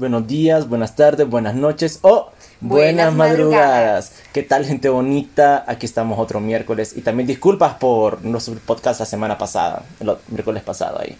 buenos 0.00 0.26
días, 0.26 0.66
buenas 0.66 0.96
tardes, 0.96 1.28
buenas 1.28 1.54
noches 1.54 1.98
o 2.00 2.30
buenas, 2.60 3.14
Buenas 3.14 3.14
madrugadas. 3.14 4.12
¿Qué 4.32 4.42
tal, 4.42 4.64
gente 4.64 4.88
bonita? 4.88 5.62
Aquí 5.66 5.84
estamos 5.84 6.18
otro 6.18 6.40
miércoles. 6.40 6.94
Y 6.96 7.02
también 7.02 7.26
disculpas 7.26 7.74
por 7.74 8.18
subir 8.40 8.60
podcast 8.60 9.00
la 9.00 9.06
semana 9.06 9.36
pasada, 9.36 9.82
el 10.00 10.16
miércoles 10.28 10.62
pasado 10.62 11.00
ahí. 11.00 11.18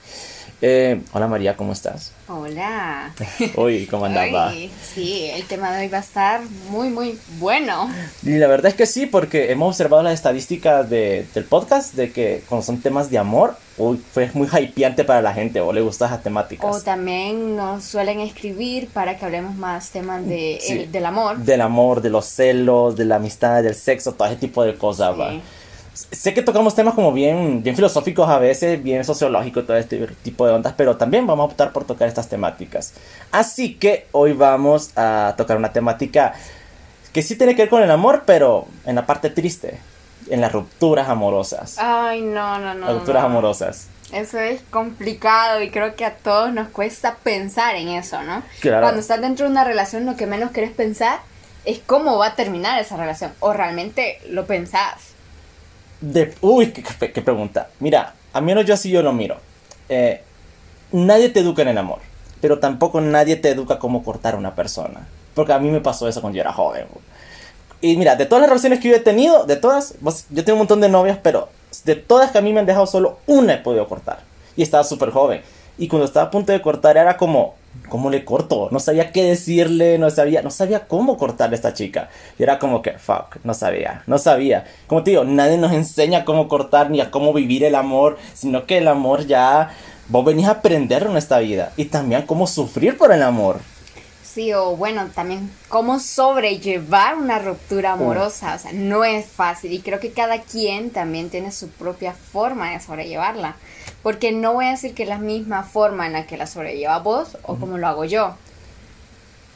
Eh, 0.63 1.01
hola 1.13 1.27
María, 1.27 1.57
¿cómo 1.57 1.73
estás? 1.73 2.13
Hola. 2.29 3.15
Hoy, 3.57 3.87
¿cómo 3.87 4.05
andaba? 4.05 4.53
Sí, 4.53 5.31
el 5.33 5.45
tema 5.47 5.73
de 5.73 5.85
hoy 5.85 5.89
va 5.89 5.97
a 5.99 6.01
estar 6.03 6.43
muy, 6.69 6.91
muy 6.91 7.19
bueno. 7.39 7.89
Y 8.23 8.33
la 8.37 8.47
verdad 8.47 8.67
es 8.71 8.75
que 8.75 8.85
sí, 8.85 9.07
porque 9.07 9.51
hemos 9.53 9.69
observado 9.69 10.03
las 10.03 10.13
estadísticas 10.13 10.91
de- 10.91 11.27
del 11.33 11.45
podcast 11.45 11.95
de 11.95 12.13
que 12.13 12.43
cuando 12.47 12.63
son 12.67 12.79
temas 12.83 13.11
de 13.11 13.17
amor, 13.17 13.57
uy, 13.79 14.03
fue 14.13 14.31
muy 14.35 14.49
hypeante 14.49 15.03
para 15.03 15.23
la 15.23 15.33
gente 15.33 15.63
o 15.63 15.73
le 15.73 15.81
gustan 15.81 16.09
esas 16.09 16.23
temáticas. 16.23 16.77
O 16.77 16.83
también 16.83 17.57
nos 17.57 17.83
suelen 17.85 18.21
escribir 18.21 18.89
para 18.89 19.17
que 19.17 19.25
hablemos 19.25 19.55
más 19.57 19.89
temas 19.89 20.27
de, 20.27 20.59
Sí. 20.61 20.73
el- 20.75 20.93
del 20.93 21.07
amor. 21.07 21.39
Del 21.39 21.63
amor, 21.63 22.03
de 22.03 22.11
los 22.11 22.27
celos, 22.27 22.97
de 22.97 23.07
la 23.07 23.17
amistad, 23.17 23.63
del 23.63 23.75
sexo, 23.75 24.13
todo 24.13 24.29
ese 24.29 24.37
tipo 24.37 24.63
de 24.63 24.75
cosas, 24.75 25.19
va. 25.19 25.33
Sé 25.93 26.35
que 26.35 26.43
tocamos 26.43 26.75
temas 26.75 26.95
como 26.95 27.13
bien, 27.13 27.63
bien 27.63 27.75
filosóficos 27.75 28.29
a 28.29 28.39
veces, 28.39 28.83
bien 28.83 29.05
sociológicos, 29.05 29.67
todo 29.67 29.77
este 29.77 30.07
tipo 30.23 30.47
de 30.47 30.53
ondas, 30.53 30.75
pero 30.77 30.97
también 30.97 31.27
vamos 31.27 31.45
a 31.45 31.47
optar 31.47 31.73
por 31.73 31.85
tocar 31.85 32.09
estas 32.09 32.29
temáticas. 32.29 32.95
Así 33.33 33.75
que 33.75 34.07
hoy 34.13 34.33
vamos 34.33 34.93
a 34.97 35.35
tocar 35.37 35.57
una 35.57 35.73
temática 35.73 36.35
que 37.13 37.23
sí 37.23 37.37
tiene 37.37 37.55
que 37.57 37.63
ver 37.63 37.71
con 37.71 37.83
el 37.83 37.91
amor, 37.91 38.23
pero 38.25 38.67
en 38.87 38.95
la 38.95 39.05
parte 39.05 39.31
triste, 39.31 39.79
en 40.29 40.41
las 40.41 40.53
rupturas 40.53 41.09
amorosas. 41.09 41.77
Ay, 41.79 42.23
no, 42.23 42.59
no, 42.59 42.75
no. 42.75 42.87
las 42.87 42.95
rupturas 42.95 43.23
no. 43.23 43.29
amorosas. 43.29 43.89
Eso 44.13 44.39
es 44.39 44.61
complicado 44.71 45.63
y 45.63 45.71
creo 45.71 45.95
que 45.95 46.05
a 46.05 46.17
todos 46.17 46.53
nos 46.53 46.69
cuesta 46.69 47.17
pensar 47.23 47.77
en 47.77 47.89
eso, 47.89 48.23
¿no? 48.23 48.43
Claro. 48.61 48.83
Cuando 48.83 49.01
estás 49.01 49.21
dentro 49.21 49.47
de 49.47 49.53
una 49.53 49.65
relación, 49.65 50.05
lo 50.05 50.17
que 50.17 50.27
menos 50.27 50.51
querés 50.51 50.73
pensar 50.73 51.21
es 51.65 51.81
cómo 51.85 52.19
va 52.19 52.29
a 52.29 52.35
terminar 52.35 52.81
esa 52.81 52.97
relación. 52.97 53.33
O 53.41 53.53
realmente 53.53 54.21
lo 54.29 54.47
pensás. 54.47 55.10
De, 56.01 56.35
uy, 56.41 56.73
qué, 56.73 56.83
qué- 57.13 57.23
pregunta. 57.23 57.69
Mira, 57.81 58.15
a 58.33 58.41
menos 58.41 58.65
yo 58.65 58.75
así 58.75 58.91
yo 58.91 59.03
lo 59.03 59.13
miro. 59.13 59.37
Eh, 59.89 60.23
nadie 60.93 61.29
te 61.29 61.41
educa 61.41 61.63
en 61.63 61.69
el 61.69 61.79
amor, 61.79 61.99
pero 62.41 62.59
tampoco 62.59 63.01
nadie 63.01 63.37
te 63.37 63.51
educa 63.51 63.79
cómo 63.79 64.03
cortar 64.03 64.35
a 64.35 64.39
una 64.39 64.55
persona. 64.55 65.07
Porque 65.35 65.53
a 65.53 65.59
mí 65.59 65.71
me 65.71 65.81
pasó 65.81 66.09
eso 66.09 66.21
cuando 66.21 66.37
yo 66.37 66.43
era 66.43 66.53
joven. 66.53 66.87
Y 67.81 67.97
mira, 67.97 68.17
de 68.17 68.27
todas 68.27 68.43
las 68.43 68.51
relaciones 68.51 68.81
que 68.81 68.89
yo 68.89 68.97
he 68.97 69.01
tenido, 69.01 69.45
de 69.45 69.57
todas, 69.57 69.95
vos- 70.01 70.27
yo 70.31 70.45
tengo 70.45 70.57
un 70.57 70.61
montón 70.61 70.81
de 70.81 70.89
novias, 70.89 71.19
pero 71.23 71.49
de 71.85 71.97
todas 71.97 72.31
que 72.31 72.39
a 72.39 72.43
mí 72.43 72.53
me 72.53 72.61
han 72.61 72.67
dejado 72.67 72.87
solo 72.87 73.19
una 73.27 73.55
he 73.55 73.59
podido 73.59 73.87
cortar. 73.89 74.21
Y 74.57 74.63
estaba 74.63 74.85
súper 74.85 75.11
joven. 75.11 75.43
Y 75.79 75.89
cuando 75.89 76.05
estaba 76.07 76.27
a 76.27 76.31
punto 76.31 76.53
de 76.53 76.61
cortar 76.61 76.97
era 76.97 77.17
como, 77.17 77.55
¿cómo 77.89 78.11
le 78.11 78.25
corto? 78.25 78.69
No 78.71 78.81
sabía 78.81 79.13
qué 79.13 79.25
decirle, 79.25 79.99
no 79.99 80.11
sabía, 80.11 80.43
no 80.43 80.51
sabía 80.51 80.87
cómo 80.87 81.17
cortarle 81.17 81.55
a 81.55 81.57
esta 81.57 81.75
chica. 81.75 82.09
Y 82.39 82.43
era 82.43 82.59
como 82.59 82.83
que, 82.83 82.93
fuck, 82.99 83.37
no 83.45 83.55
sabía, 83.55 84.03
no 84.07 84.19
sabía. 84.19 84.65
Como 84.87 85.03
te 85.03 85.11
digo, 85.11 85.25
nadie 85.25 85.59
nos 85.59 85.73
enseña 85.73 86.25
cómo 86.25 86.49
cortar 86.49 86.91
ni 86.91 87.01
a 87.01 87.11
cómo 87.11 87.33
vivir 87.33 87.65
el 87.65 87.75
amor, 87.75 88.19
sino 88.35 88.67
que 88.67 88.79
el 88.79 88.89
amor 88.89 89.27
ya, 89.27 89.71
vos 90.09 90.25
venís 90.25 90.47
a 90.47 90.53
aprenderlo 90.53 91.11
en 91.11 91.17
esta 91.17 91.39
vida. 91.41 91.73
Y 91.77 91.87
también 91.87 92.23
cómo 92.23 92.47
sufrir 92.47 92.97
por 92.97 93.13
el 93.13 93.23
amor. 93.23 93.59
Sí, 94.23 94.53
o 94.53 94.77
bueno, 94.77 95.09
también 95.13 95.51
cómo 95.69 95.99
sobrellevar 95.99 97.17
una 97.17 97.41
ruptura 97.41 97.93
amorosa. 97.93 98.55
O 98.55 98.59
sea, 98.61 98.73
no 98.73 99.03
es 99.03 99.27
fácil 99.27 99.73
y 99.73 99.81
creo 99.81 99.99
que 99.99 100.13
cada 100.13 100.41
quien 100.43 100.91
también 100.91 101.31
tiene 101.31 101.51
su 101.51 101.69
propia 101.69 102.13
forma 102.13 102.71
de 102.71 102.79
sobrellevarla. 102.79 103.57
Porque 104.03 104.33
no 104.33 104.55
voy 104.55 104.67
a 104.67 104.71
decir 104.71 104.95
que 104.95 105.03
es 105.03 105.09
la 105.09 105.19
misma 105.19 105.63
forma 105.63 106.07
en 106.07 106.15
la 106.15 106.27
que 106.27 106.37
la 106.37 106.47
sobrelleva 106.47 106.99
vos 107.01 107.37
o 107.43 107.57
como 107.57 107.79
lo 107.79 107.87
hago 107.87 108.05
yo. 108.05 108.35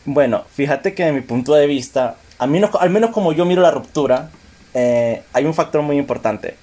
Bueno, 0.04 0.44
fíjate 0.52 0.94
que 0.94 1.04
de 1.04 1.12
mi 1.12 1.22
punto 1.22 1.54
de 1.54 1.66
vista, 1.66 2.16
al 2.38 2.50
menos, 2.50 2.70
al 2.78 2.90
menos 2.90 3.10
como 3.10 3.32
yo 3.32 3.46
miro 3.46 3.62
la 3.62 3.70
ruptura, 3.70 4.30
eh, 4.74 5.22
hay 5.32 5.46
un 5.46 5.54
factor 5.54 5.80
muy 5.80 5.96
importante. 5.96 6.56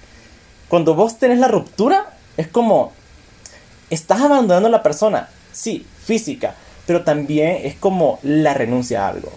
Cuando 0.68 0.94
vos 0.94 1.18
tenés 1.18 1.38
la 1.38 1.48
ruptura, 1.48 2.12
es 2.36 2.46
como, 2.46 2.92
estás 3.90 4.20
abandonando 4.20 4.68
a 4.68 4.70
la 4.70 4.82
persona, 4.82 5.28
sí, 5.50 5.84
física, 6.04 6.54
pero 6.86 7.02
también 7.02 7.58
es 7.64 7.74
como 7.74 8.20
la 8.22 8.54
renuncia 8.54 9.04
a 9.04 9.08
algo. 9.08 9.32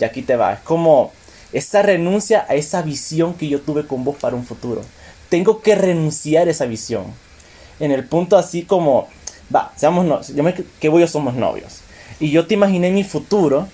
Y 0.00 0.04
aquí 0.04 0.22
te 0.22 0.36
va, 0.36 0.54
es 0.54 0.60
como 0.60 1.12
esa 1.52 1.82
renuncia 1.82 2.46
a 2.48 2.54
esa 2.54 2.82
visión 2.82 3.34
que 3.34 3.48
yo 3.48 3.60
tuve 3.60 3.86
con 3.86 4.04
vos 4.04 4.16
para 4.16 4.36
un 4.36 4.44
futuro. 4.44 4.82
Tengo 5.28 5.60
que 5.60 5.74
renunciar 5.74 6.48
a 6.48 6.50
esa 6.50 6.66
visión. 6.66 7.04
En 7.80 7.90
el 7.90 8.04
punto 8.04 8.36
así 8.36 8.62
como, 8.62 9.08
va, 9.54 9.72
seamos 9.76 10.04
no, 10.04 10.22
yo 10.22 10.42
me, 10.42 10.54
que 10.54 10.88
vos 10.88 10.98
y 10.98 11.02
yo 11.02 11.08
somos 11.08 11.34
novios. 11.34 11.80
Y 12.20 12.30
yo 12.30 12.46
te 12.46 12.54
imaginé 12.54 12.90
mi 12.90 13.04
futuro, 13.04 13.68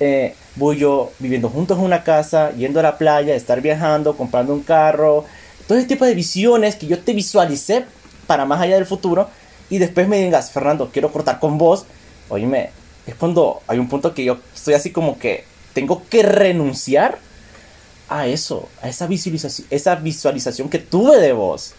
eh, 0.00 0.34
voy 0.56 0.78
yo 0.78 1.12
viviendo 1.18 1.48
juntos 1.48 1.78
en 1.78 1.84
una 1.84 2.02
casa, 2.02 2.52
yendo 2.52 2.80
a 2.80 2.82
la 2.82 2.98
playa, 2.98 3.34
estar 3.34 3.60
viajando, 3.60 4.16
comprando 4.16 4.52
un 4.52 4.62
carro, 4.62 5.24
todo 5.66 5.78
ese 5.78 5.86
tipo 5.86 6.04
de 6.04 6.14
visiones 6.14 6.76
que 6.76 6.86
yo 6.86 6.98
te 6.98 7.12
visualicé 7.12 7.84
para 8.26 8.44
más 8.44 8.60
allá 8.60 8.74
del 8.74 8.86
futuro, 8.86 9.28
y 9.70 9.78
después 9.78 10.08
me 10.08 10.22
digas, 10.22 10.50
Fernando, 10.50 10.90
quiero 10.92 11.12
cortar 11.12 11.40
con 11.40 11.58
vos, 11.58 11.86
oíme, 12.28 12.70
es 13.06 13.14
cuando 13.14 13.62
hay 13.66 13.78
un 13.78 13.88
punto 13.88 14.14
que 14.14 14.24
yo 14.24 14.38
estoy 14.54 14.74
así 14.74 14.90
como 14.90 15.18
que 15.18 15.44
tengo 15.74 16.02
que 16.08 16.22
renunciar 16.22 17.18
a 18.08 18.26
eso, 18.26 18.68
a 18.82 18.88
esa 18.88 19.06
visualización, 19.06 19.66
esa 19.70 19.94
visualización 19.96 20.68
que 20.68 20.78
tuve 20.78 21.18
de 21.18 21.32
vos. 21.32 21.74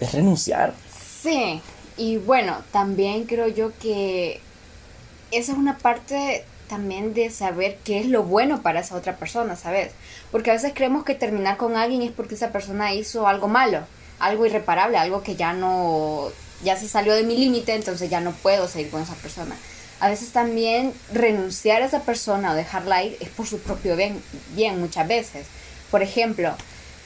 Es 0.00 0.12
renunciar. 0.12 0.74
Sí, 1.22 1.60
y 1.96 2.16
bueno, 2.16 2.58
también 2.72 3.24
creo 3.24 3.48
yo 3.48 3.72
que 3.78 4.40
esa 5.30 5.52
es 5.52 5.58
una 5.58 5.78
parte 5.78 6.44
también 6.68 7.14
de 7.14 7.30
saber 7.30 7.78
qué 7.84 8.00
es 8.00 8.06
lo 8.06 8.22
bueno 8.24 8.62
para 8.62 8.80
esa 8.80 8.96
otra 8.96 9.16
persona, 9.16 9.56
¿sabes? 9.56 9.92
Porque 10.30 10.50
a 10.50 10.54
veces 10.54 10.72
creemos 10.74 11.04
que 11.04 11.14
terminar 11.14 11.56
con 11.56 11.76
alguien 11.76 12.02
es 12.02 12.10
porque 12.10 12.34
esa 12.34 12.50
persona 12.50 12.94
hizo 12.94 13.28
algo 13.28 13.48
malo, 13.48 13.80
algo 14.18 14.46
irreparable, 14.46 14.98
algo 14.98 15.22
que 15.22 15.36
ya 15.36 15.52
no, 15.52 16.28
ya 16.62 16.76
se 16.76 16.88
salió 16.88 17.14
de 17.14 17.22
mi 17.22 17.36
límite, 17.36 17.74
entonces 17.74 18.10
ya 18.10 18.20
no 18.20 18.32
puedo 18.32 18.66
seguir 18.68 18.90
con 18.90 19.02
esa 19.02 19.14
persona. 19.14 19.54
A 20.00 20.08
veces 20.08 20.30
también 20.30 20.92
renunciar 21.12 21.82
a 21.82 21.86
esa 21.86 22.00
persona 22.00 22.52
o 22.52 22.54
dejarla 22.54 23.04
ir 23.04 23.16
es 23.20 23.28
por 23.28 23.46
su 23.46 23.58
propio 23.58 23.96
bien, 23.96 24.20
bien 24.54 24.80
muchas 24.80 25.06
veces. 25.06 25.46
Por 25.90 26.02
ejemplo, 26.02 26.54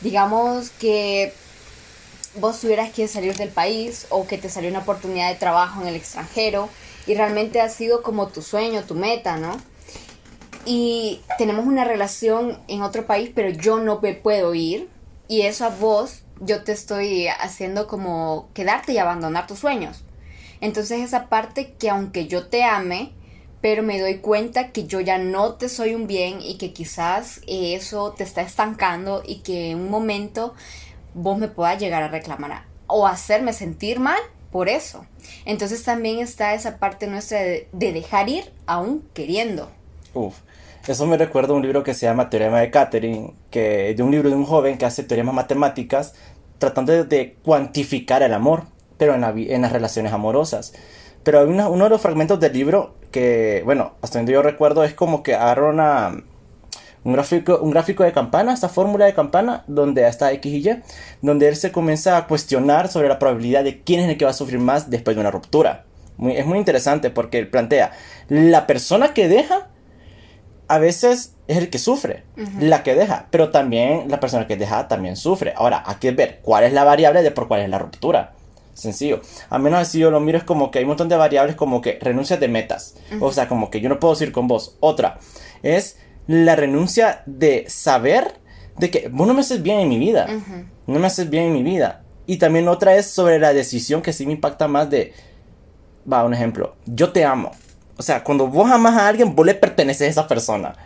digamos 0.01 0.71
que 0.71 1.33
vos 2.37 2.61
tuvieras 2.61 2.91
que 2.91 3.09
salir 3.09 3.37
del 3.37 3.49
país 3.49 4.07
o 4.11 4.27
que 4.27 4.39
te 4.39 4.49
salió 4.49 4.71
una 4.71 4.81
oportunidad 4.81 5.31
de 5.31 5.37
trabajo 5.37 5.81
en 5.83 5.89
el 5.89 5.97
extranjero 5.97 6.69
y 7.07 7.15
realmente 7.15 7.61
ha 7.61 7.69
sido 7.69 8.03
como 8.03 8.29
tu 8.29 8.43
sueño, 8.43 8.85
tu 8.85 8.95
meta, 8.95 9.37
¿no? 9.37 9.57
Y 10.65 11.23
tenemos 11.39 11.67
una 11.67 11.85
relación 11.85 12.61
en 12.69 12.83
otro 12.83 13.07
país, 13.07 13.31
pero 13.35 13.49
yo 13.49 13.79
no 13.79 14.01
me 14.01 14.15
puedo 14.15 14.55
ir 14.55 14.89
y 15.27 15.43
eso 15.43 15.65
a 15.65 15.71
vos 15.71 16.23
yo 16.41 16.63
te 16.63 16.73
estoy 16.73 17.29
haciendo 17.29 17.87
como 17.87 18.49
quedarte 18.55 18.93
y 18.93 18.99
abandonar 18.99 19.47
tus 19.47 19.59
sueños. 19.59 20.05
Entonces 20.61 21.01
esa 21.01 21.29
parte 21.29 21.75
que 21.79 21.91
aunque 21.91 22.27
yo 22.27 22.49
te 22.49 22.65
ame, 22.65 23.13
pero 23.61 23.83
me 23.83 24.01
doy 24.01 24.19
cuenta 24.19 24.71
que 24.71 24.87
yo 24.87 25.01
ya 25.01 25.19
no 25.19 25.55
te 25.55 25.69
soy 25.69 25.95
un 25.95 26.07
bien 26.07 26.41
y 26.41 26.59
que 26.59 26.73
quizás 26.73 27.41
eh, 27.47 27.75
eso 27.75 28.13
te 28.17 28.25
está 28.25 28.43
estancando 28.43 29.23
y 29.27 29.37
que 29.37 29.71
en 29.71 29.81
un 29.81 29.91
momento 29.91 30.55
vos 31.15 31.39
me 31.39 31.49
puedas 31.49 31.79
llegar 31.79 32.03
a 32.03 32.09
reclamar 32.09 32.53
a- 32.53 32.65
o 32.87 33.07
hacerme 33.07 33.53
sentir 33.53 34.01
mal 34.01 34.19
por 34.51 34.69
eso. 34.69 35.05
Entonces 35.45 35.83
también 35.83 36.21
está 36.21 36.55
esa 36.55 36.79
parte 36.79 37.07
nuestra 37.07 37.41
de, 37.41 37.69
de 37.73 37.93
dejar 37.93 38.29
ir 38.29 38.53
aún 38.67 39.07
queriendo. 39.15 39.71
Uf, 40.15 40.37
eso 40.87 41.07
me 41.07 41.19
recuerda 41.19 41.53
a 41.53 41.57
un 41.57 41.63
libro 41.63 41.83
que 41.83 41.93
se 41.95 42.07
llama 42.07 42.31
Teorema 42.31 42.61
de 42.61 42.71
Catherine, 42.71 43.35
que 43.51 43.95
de 43.95 44.03
un 44.03 44.11
libro 44.11 44.31
de 44.31 44.37
un 44.37 44.47
joven 44.47 44.79
que 44.79 44.87
hace 44.87 45.03
teoremas 45.03 45.35
matemáticas 45.35 46.15
tratando 46.59 46.93
de, 46.93 47.05
de 47.05 47.35
cuantificar 47.45 48.23
el 48.23 48.33
amor, 48.33 48.65
pero 48.97 49.15
en, 49.15 49.21
la 49.21 49.31
en 49.37 49.63
las 49.63 49.73
relaciones 49.73 50.13
amorosas. 50.13 50.73
Pero 51.25 51.41
hay 51.41 51.47
una- 51.47 51.69
uno 51.69 51.85
de 51.85 51.91
los 51.91 52.01
fragmentos 52.01 52.41
del 52.41 52.53
libro 52.55 52.95
que, 53.13 53.61
bueno, 53.65 53.93
hasta 54.03 54.19
donde 54.19 54.33
yo 54.33 54.41
recuerdo 54.43 54.83
es 54.85 54.95
como 54.95 55.23
que 55.23 55.35
agarra 55.35 55.69
una, 55.69 56.25
un 57.05 57.13
gráfico, 57.13 57.59
un 57.63 57.71
gráfico 57.71 58.05
de 58.05 58.13
campana, 58.13 58.53
esta 58.53 58.69
fórmula 58.69 59.05
de 59.07 59.15
campana, 59.15 59.65
donde 59.67 60.07
está 60.07 60.33
X 60.33 60.53
y 60.53 60.69
Y, 60.69 60.83
donde 61.23 61.49
él 61.49 61.57
se 61.57 61.73
comienza 61.73 62.17
a 62.17 62.27
cuestionar 62.27 62.89
sobre 62.89 63.09
la 63.09 63.19
probabilidad 63.19 63.65
de 63.65 63.81
quién 63.83 64.01
es 64.01 64.09
el 64.09 64.17
que 64.19 64.25
va 64.25 64.33
a 64.33 64.35
sufrir 64.35 64.59
más 64.59 64.91
después 64.91 65.17
de 65.17 65.21
una 65.21 65.31
ruptura. 65.31 65.85
Muy- 66.17 66.37
es 66.37 66.45
muy 66.47 66.59
interesante 66.59 67.11
porque 67.11 67.39
él 67.39 67.49
plantea, 67.49 67.93
la 68.29 68.67
persona 68.67 69.15
que 69.15 69.29
deja 69.29 69.69
a 70.67 70.79
veces 70.79 71.35
es 71.47 71.57
el 71.57 71.71
que 71.71 71.79
sufre, 71.79 72.25
la 72.61 72.83
que 72.83 72.95
deja, 72.95 73.27
pero 73.31 73.51
también 73.51 74.05
la 74.11 74.21
persona 74.21 74.47
que 74.47 74.57
deja 74.57 74.87
también 74.87 75.17
sufre. 75.17 75.55
Ahora, 75.57 75.83
hay 75.87 75.95
que 75.97 76.11
ver 76.11 76.41
cuál 76.43 76.65
es 76.65 76.73
la 76.75 76.85
variable 76.85 77.23
de 77.23 77.31
por 77.31 77.49
cuál 77.49 77.61
es 77.63 77.71
la 77.71 77.79
ruptura. 77.79 78.35
Sencillo. 78.75 79.23
A 79.49 79.59
menos 79.59 79.81
así 79.81 79.99
yo 79.99 80.11
lo 80.11 80.21
miro 80.21 80.37
es 80.39 80.45
como 80.45 80.71
que 80.71 80.79
hay 80.79 80.85
un 80.85 80.89
montón 80.89 81.09
de 81.09 81.17
variables 81.17 81.57
como 81.57 81.81
que 81.81 81.99
renuncias 82.03 82.39
de 82.39 82.49
metas. 82.49 82.97
O 83.21 83.33
sea, 83.33 83.49
como 83.49 83.71
que 83.71 83.81
yo 83.81 83.89
no 83.89 83.99
puedo 83.99 84.23
ir 84.23 84.31
con 84.31 84.47
vos. 84.47 84.77
Otra 84.81 85.19
es 85.63 85.99
la 86.29 86.55
renuncia 86.55 87.23
de 87.27 87.65
saber 87.69 88.35
de 88.77 88.91
que 88.91 89.09
vos 89.09 89.27
no 89.27 89.35
me 89.35 89.41
haces 89.41 89.63
bien 89.63 89.81
en 89.81 89.89
mi 89.89 89.99
vida. 89.99 90.29
No 90.87 90.99
me 91.01 91.07
haces 91.07 91.29
bien 91.29 91.45
en 91.45 91.53
mi 91.55 91.63
vida. 91.65 92.05
Y 92.27 92.37
también 92.37 92.69
otra 92.69 92.95
es 92.97 93.07
sobre 93.07 93.39
la 93.39 93.53
decisión 93.53 94.03
que 94.03 94.13
sí 94.13 94.27
me 94.27 94.33
impacta 94.33 94.69
más 94.69 94.89
de... 94.89 95.15
Va, 96.11 96.25
un 96.25 96.35
ejemplo. 96.35 96.77
Yo 96.87 97.11
te 97.11 97.25
amo. 97.25 97.51
o 97.97 98.03
sea, 98.03 98.23
cuando 98.23 98.47
vos 98.47 98.71
amas 98.71 98.95
a 98.95 99.09
alguien, 99.09 99.35
vos 99.35 99.45
le 99.45 99.55
perteneces 99.55 100.03
a 100.03 100.11
esa 100.11 100.29
persona. 100.29 100.77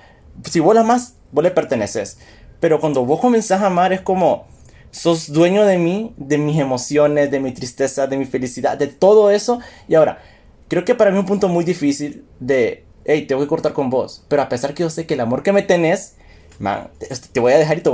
Si 0.49 0.61
vos 0.61 0.75
la 0.75 0.81
amas, 0.83 1.17
vos 1.33 1.43
le 1.43 1.51
perteneces. 1.51 2.19
Pero 2.61 2.81
cuando 2.81 3.05
vos 3.05 3.21
comenzás 3.21 3.61
a 3.63 3.67
amar 3.67 3.93
es 3.93 4.01
como, 4.01 4.47
sos 4.93 5.33
dueño 5.33 5.65
de 5.65 5.79
mí, 5.79 6.15
de 6.17 6.39
mis 6.39 6.61
emociones, 6.61 7.33
de 7.33 7.41
mi 7.41 7.51
tristeza, 7.53 8.07
de 8.07 8.17
mi 8.17 8.27
felicidad, 8.27 8.79
de 8.79 8.87
todo 8.87 9.31
eso. 9.33 9.59
Y 9.89 9.97
ahora, 9.97 10.23
creo 10.69 10.85
que 10.85 10.95
para 10.95 11.11
mí 11.11 11.19
un 11.19 11.27
punto 11.27 11.49
muy 11.49 11.65
difícil 11.65 12.25
de, 12.39 12.85
hey, 13.05 13.27
te 13.27 13.35
voy 13.35 13.45
a 13.45 13.49
cortar 13.49 13.73
con 13.73 13.91
vos. 13.91 14.25
Pero 14.29 14.43
a 14.43 14.49
pesar 14.49 14.75
que 14.75 14.83
yo 14.83 14.91
sé 14.91 15.07
que 15.07 15.15
el 15.15 15.21
amor 15.21 15.43
que 15.43 15.53
me 15.53 15.63
tenés, 15.63 16.17
man, 16.59 16.91
te, 17.33 17.41
voy 17.41 17.53
a 17.53 17.59
dejar 17.59 17.79
y 17.79 17.81
te 17.81 17.91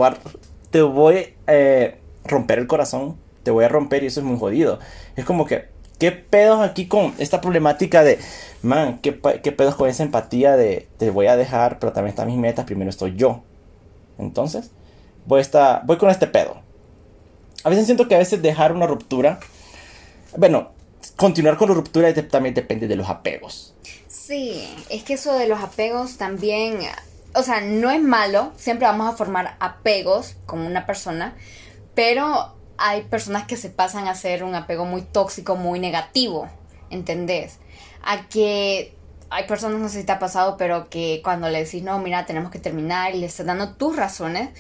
voy 0.83 1.17
a, 1.17 1.53
eh, 1.53 1.99
romper 2.25 2.59
el 2.59 2.67
corazón. 2.67 3.17
Te 3.43 3.51
voy 3.51 3.65
a 3.65 3.69
romper 3.69 4.03
y 4.03 4.07
eso 4.07 4.21
es 4.21 4.27
muy 4.27 4.39
jodido. 4.39 4.79
Es 5.17 5.25
como 5.25 5.47
que 5.47 5.79
¿Qué 5.99 6.13
pedos 6.13 6.61
aquí 6.61 6.87
con 6.87 7.13
esta 7.19 7.41
problemática 7.41 8.05
de, 8.05 8.21
man, 8.63 9.01
qué, 9.03 9.13
pedos 9.13 9.75
con 9.75 9.89
esa 9.89 10.05
empatía 10.05 10.57
de 10.57 10.87
te 10.97 11.11
voy 11.11 11.27
a 11.27 11.37
dejar, 11.37 11.81
pero 11.81 11.93
también 11.93 12.11
están 12.11 12.29
mis 12.29 12.37
metas, 12.37 12.67
primero 12.67 12.89
estoy 12.89 13.17
yo? 13.17 13.43
Entonces, 14.17 14.71
voy, 15.27 15.39
a 15.39 15.43
estar, 15.43 15.83
voy 15.87 15.97
con 15.97 16.11
este 16.11 16.29
pedo. 16.29 16.59
A 17.65 17.71
veces 17.71 17.87
siento 17.87 18.07
que 18.07 18.15
a 18.15 18.19
veces 18.19 18.41
dejar 18.43 18.73
una 18.73 18.87
ruptura, 18.87 19.41
bueno, 20.37 20.71
continuar 21.19 21.57
con 21.57 21.69
la 21.69 21.75
ruptura 21.75 22.15
también 22.29 22.55
depende 22.55 22.87
de 22.87 22.95
los 22.95 23.11
apegos. 23.11 23.75
Sí, 24.07 24.73
es 24.89 25.03
que 25.03 25.15
eso 25.15 25.37
de 25.37 25.49
los 25.49 25.61
apegos 25.61 26.17
también, 26.17 26.79
o 27.35 27.43
sea, 27.43 27.61
no 27.61 27.91
es 27.91 28.01
malo, 28.01 28.53
siempre 28.57 28.87
vamos 28.87 29.13
a 29.13 29.17
formar 29.17 29.57
apegos 29.59 30.37
con 30.47 30.61
una 30.61 30.87
persona, 30.87 31.35
pero 31.95 32.55
hay 32.79 33.03
personas 33.03 33.49
que 33.49 33.57
se 33.57 33.69
pasan 33.69 34.07
a 34.07 34.13
hacer 34.13 34.45
un 34.45 34.55
apego 34.55 34.85
muy 34.85 35.03
tóxico, 35.03 35.57
muy 35.57 35.81
negativo, 35.81 36.49
¿entendés? 36.89 37.59
A 38.05 38.29
que 38.29 38.95
hay 39.29 39.47
personas, 39.49 39.81
no 39.81 39.89
sé 39.89 40.01
si 40.01 40.07
te 40.07 40.13
ha 40.13 40.21
pasado, 40.21 40.57
pero 40.57 40.89
que 40.89 41.21
cuando 41.25 41.49
le 41.49 41.65
decís, 41.65 41.83
no, 41.83 41.99
mira, 41.99 42.27
tenemos 42.27 42.53
que 42.53 42.61
terminar 42.61 43.13
y 43.17 43.19
le 43.19 43.27
estás 43.27 43.45
dando 43.45 43.75
tus 43.75 43.97
razones, 43.97 44.51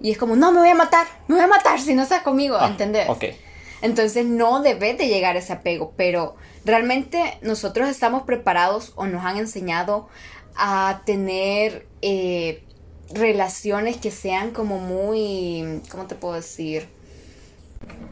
y 0.00 0.12
es 0.12 0.18
como, 0.18 0.36
no, 0.36 0.52
me 0.52 0.60
voy 0.60 0.68
a 0.68 0.76
matar, 0.76 1.08
me 1.26 1.34
voy 1.34 1.44
a 1.44 1.48
matar 1.48 1.80
si 1.80 1.94
no 1.94 2.04
estás 2.04 2.22
conmigo, 2.22 2.56
ah, 2.56 2.68
¿entendés? 2.68 3.08
Ok. 3.08 3.24
Entonces 3.84 4.24
no 4.24 4.62
debe 4.62 4.94
de 4.94 5.08
llegar 5.08 5.36
ese 5.36 5.52
apego, 5.52 5.92
pero 5.94 6.36
realmente 6.64 7.36
nosotros 7.42 7.90
estamos 7.90 8.22
preparados 8.22 8.94
o 8.96 9.04
nos 9.04 9.22
han 9.26 9.36
enseñado 9.36 10.08
a 10.56 11.02
tener 11.04 11.86
eh, 12.00 12.64
relaciones 13.12 13.98
que 13.98 14.10
sean 14.10 14.52
como 14.52 14.78
muy, 14.78 15.82
¿cómo 15.90 16.06
te 16.06 16.14
puedo 16.14 16.32
decir? 16.32 16.88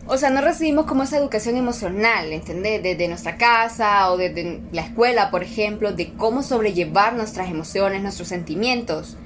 O 0.08 0.18
sea, 0.18 0.30
no 0.30 0.40
recibimos 0.40 0.86
como 0.86 1.04
esa 1.04 1.16
educación 1.16 1.56
emocional, 1.56 2.32
¿entendés? 2.32 2.82
Desde 2.82 3.06
nuestra 3.06 3.36
casa 3.36 4.10
o 4.10 4.16
desde 4.16 4.60
la 4.72 4.82
escuela, 4.82 5.30
por 5.30 5.44
ejemplo, 5.44 5.92
de 5.92 6.12
cómo 6.14 6.42
sobrellevar 6.42 7.14
nuestras 7.14 7.48
emociones, 7.48 8.02
nuestros 8.02 8.26
sentimientos. 8.28 9.16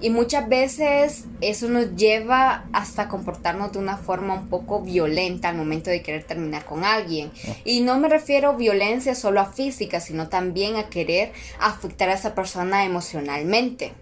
Y 0.00 0.08
muchas 0.10 0.48
veces 0.48 1.24
eso 1.40 1.68
nos 1.68 1.96
lleva 1.96 2.64
hasta 2.72 3.08
comportarnos 3.08 3.72
de 3.72 3.80
una 3.80 3.96
forma 3.96 4.34
un 4.34 4.48
poco 4.48 4.80
violenta 4.80 5.48
al 5.48 5.56
momento 5.56 5.90
de 5.90 6.00
querer 6.00 6.22
terminar 6.22 6.64
con 6.64 6.84
alguien. 6.84 7.32
Ah. 7.46 7.56
Y 7.64 7.80
no 7.80 7.98
me 7.98 8.08
refiero 8.08 8.50
a 8.50 8.56
violencia 8.56 9.16
solo 9.16 9.40
a 9.40 9.52
física, 9.52 9.98
sino 9.98 10.28
también 10.28 10.76
a 10.76 10.88
querer 10.88 11.32
afectar 11.58 12.08
a 12.08 12.14
esa 12.14 12.36
persona 12.36 12.84
emocionalmente. 12.84 13.92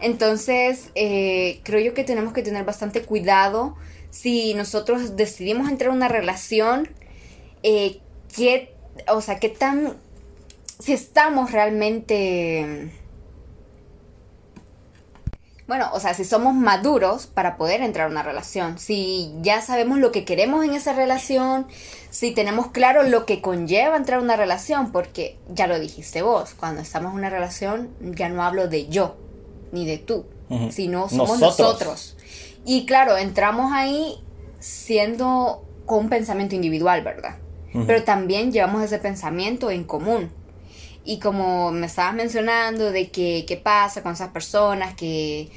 Entonces, 0.00 0.90
eh, 0.96 1.60
creo 1.62 1.80
yo 1.80 1.94
que 1.94 2.02
tenemos 2.02 2.32
que 2.32 2.42
tener 2.42 2.64
bastante 2.64 3.02
cuidado 3.02 3.76
si 4.12 4.52
nosotros 4.52 5.16
decidimos 5.16 5.70
entrar 5.70 5.90
en 5.90 5.96
una 5.96 6.08
relación, 6.08 6.88
eh, 7.62 8.00
¿qué, 8.36 8.74
o 9.08 9.22
sea, 9.22 9.40
qué 9.40 9.48
tan, 9.48 9.96
si 10.78 10.92
estamos 10.92 11.50
realmente, 11.50 12.92
bueno, 15.66 15.88
o 15.94 15.98
sea, 15.98 16.12
si 16.12 16.26
somos 16.26 16.54
maduros 16.54 17.26
para 17.26 17.56
poder 17.56 17.80
entrar 17.80 18.06
en 18.06 18.12
una 18.12 18.22
relación, 18.22 18.78
si 18.78 19.34
ya 19.40 19.62
sabemos 19.62 19.98
lo 19.98 20.12
que 20.12 20.26
queremos 20.26 20.62
en 20.62 20.74
esa 20.74 20.92
relación, 20.92 21.66
si 22.10 22.32
tenemos 22.32 22.66
claro 22.66 23.04
lo 23.04 23.24
que 23.24 23.40
conlleva 23.40 23.96
entrar 23.96 24.18
en 24.18 24.26
una 24.26 24.36
relación, 24.36 24.92
porque 24.92 25.38
ya 25.48 25.66
lo 25.66 25.80
dijiste 25.80 26.20
vos, 26.20 26.52
cuando 26.52 26.82
estamos 26.82 27.12
en 27.12 27.18
una 27.18 27.30
relación 27.30 27.88
ya 28.14 28.28
no 28.28 28.44
hablo 28.44 28.68
de 28.68 28.88
yo 28.88 29.16
ni 29.72 29.86
de 29.86 29.96
tú, 29.96 30.26
sino 30.70 31.08
somos 31.08 31.40
nosotros. 31.40 32.18
Y 32.64 32.86
claro, 32.86 33.16
entramos 33.16 33.72
ahí 33.72 34.18
siendo 34.60 35.64
con 35.86 36.04
un 36.04 36.08
pensamiento 36.08 36.54
individual, 36.54 37.02
¿verdad? 37.02 37.36
Pero 37.86 38.04
también 38.04 38.52
llevamos 38.52 38.82
ese 38.82 38.98
pensamiento 38.98 39.70
en 39.70 39.84
común. 39.84 40.30
Y 41.04 41.18
como 41.18 41.72
me 41.72 41.86
estabas 41.86 42.14
mencionando 42.14 42.92
de 42.92 43.10
que 43.10 43.44
qué 43.48 43.56
pasa 43.56 44.02
con 44.02 44.12
esas 44.12 44.28
personas 44.28 44.94
que, 44.94 45.50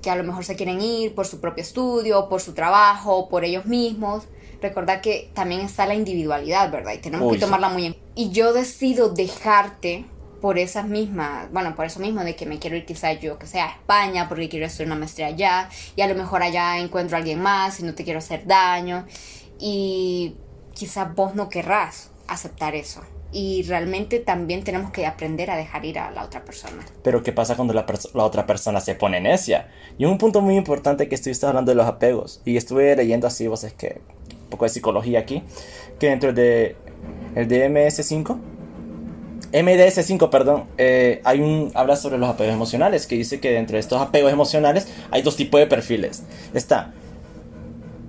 que 0.00 0.10
a 0.10 0.16
lo 0.16 0.22
mejor 0.22 0.44
se 0.44 0.54
quieren 0.54 0.80
ir 0.80 1.14
por 1.14 1.26
su 1.26 1.40
propio 1.40 1.62
estudio, 1.62 2.28
por 2.28 2.40
su 2.40 2.54
trabajo, 2.54 3.28
por 3.28 3.44
ellos 3.44 3.66
mismos, 3.66 4.28
recordad 4.62 5.00
que 5.00 5.30
también 5.34 5.60
está 5.60 5.86
la 5.86 5.94
individualidad, 5.94 6.70
¿verdad? 6.70 6.92
Y 6.94 6.98
tenemos 6.98 7.32
que 7.32 7.38
tomarla 7.38 7.68
muy 7.68 7.86
en 7.86 7.96
Y 8.14 8.30
yo 8.30 8.52
decido 8.52 9.10
dejarte 9.10 10.04
por 10.40 10.58
esas 10.58 10.86
mismas, 10.86 11.50
bueno, 11.52 11.74
por 11.74 11.84
eso 11.84 12.00
mismo 12.00 12.24
de 12.24 12.34
que 12.34 12.46
me 12.46 12.58
quiero 12.58 12.76
ir 12.76 12.86
quizá 12.86 13.12
yo 13.12 13.38
que 13.38 13.46
sea 13.46 13.66
a 13.66 13.70
España 13.70 14.28
porque 14.28 14.48
quiero 14.48 14.66
hacer 14.66 14.86
una 14.86 14.96
maestría 14.96 15.26
allá 15.26 15.68
y 15.96 16.02
a 16.02 16.08
lo 16.08 16.14
mejor 16.14 16.42
allá 16.42 16.78
encuentro 16.78 17.16
a 17.16 17.18
alguien 17.18 17.40
más 17.40 17.80
y 17.80 17.84
no 17.84 17.94
te 17.94 18.04
quiero 18.04 18.18
hacer 18.18 18.46
daño 18.46 19.06
y 19.58 20.34
quizás 20.72 21.14
vos 21.14 21.34
no 21.34 21.48
querrás 21.48 22.10
aceptar 22.26 22.74
eso. 22.74 23.02
Y 23.32 23.62
realmente 23.62 24.18
también 24.18 24.64
tenemos 24.64 24.90
que 24.90 25.06
aprender 25.06 25.52
a 25.52 25.56
dejar 25.56 25.84
ir 25.84 26.00
a 26.00 26.10
la 26.10 26.24
otra 26.24 26.44
persona. 26.44 26.84
Pero 27.04 27.22
¿qué 27.22 27.32
pasa 27.32 27.54
cuando 27.54 27.72
la, 27.72 27.86
la 28.14 28.24
otra 28.24 28.44
persona 28.44 28.80
se 28.80 28.96
pone 28.96 29.20
necia? 29.20 29.68
Y 29.98 30.04
un 30.04 30.18
punto 30.18 30.40
muy 30.40 30.56
importante 30.56 31.08
que 31.08 31.14
estuviste 31.14 31.46
hablando 31.46 31.70
de 31.70 31.76
los 31.76 31.86
apegos. 31.86 32.40
Y 32.44 32.56
estuve 32.56 32.96
leyendo 32.96 33.28
así, 33.28 33.46
vos 33.46 33.62
es 33.62 33.72
que 33.72 34.00
un 34.32 34.50
poco 34.50 34.64
de 34.64 34.70
psicología 34.70 35.20
aquí. 35.20 35.44
Que 36.00 36.08
dentro 36.08 36.32
de 36.32 36.74
el 37.36 37.46
DMS5 37.46 38.36
MDS5, 39.52 40.30
perdón, 40.30 40.64
eh, 40.78 41.20
hay 41.24 41.40
un, 41.40 41.72
habla 41.74 41.96
sobre 41.96 42.18
los 42.18 42.28
apegos 42.28 42.54
emocionales, 42.54 43.06
que 43.06 43.16
dice 43.16 43.40
que 43.40 43.50
dentro 43.50 43.74
de 43.74 43.80
estos 43.80 44.00
apegos 44.00 44.32
emocionales 44.32 44.86
hay 45.10 45.22
dos 45.22 45.36
tipos 45.36 45.60
de 45.60 45.66
perfiles. 45.66 46.22
Está, 46.54 46.92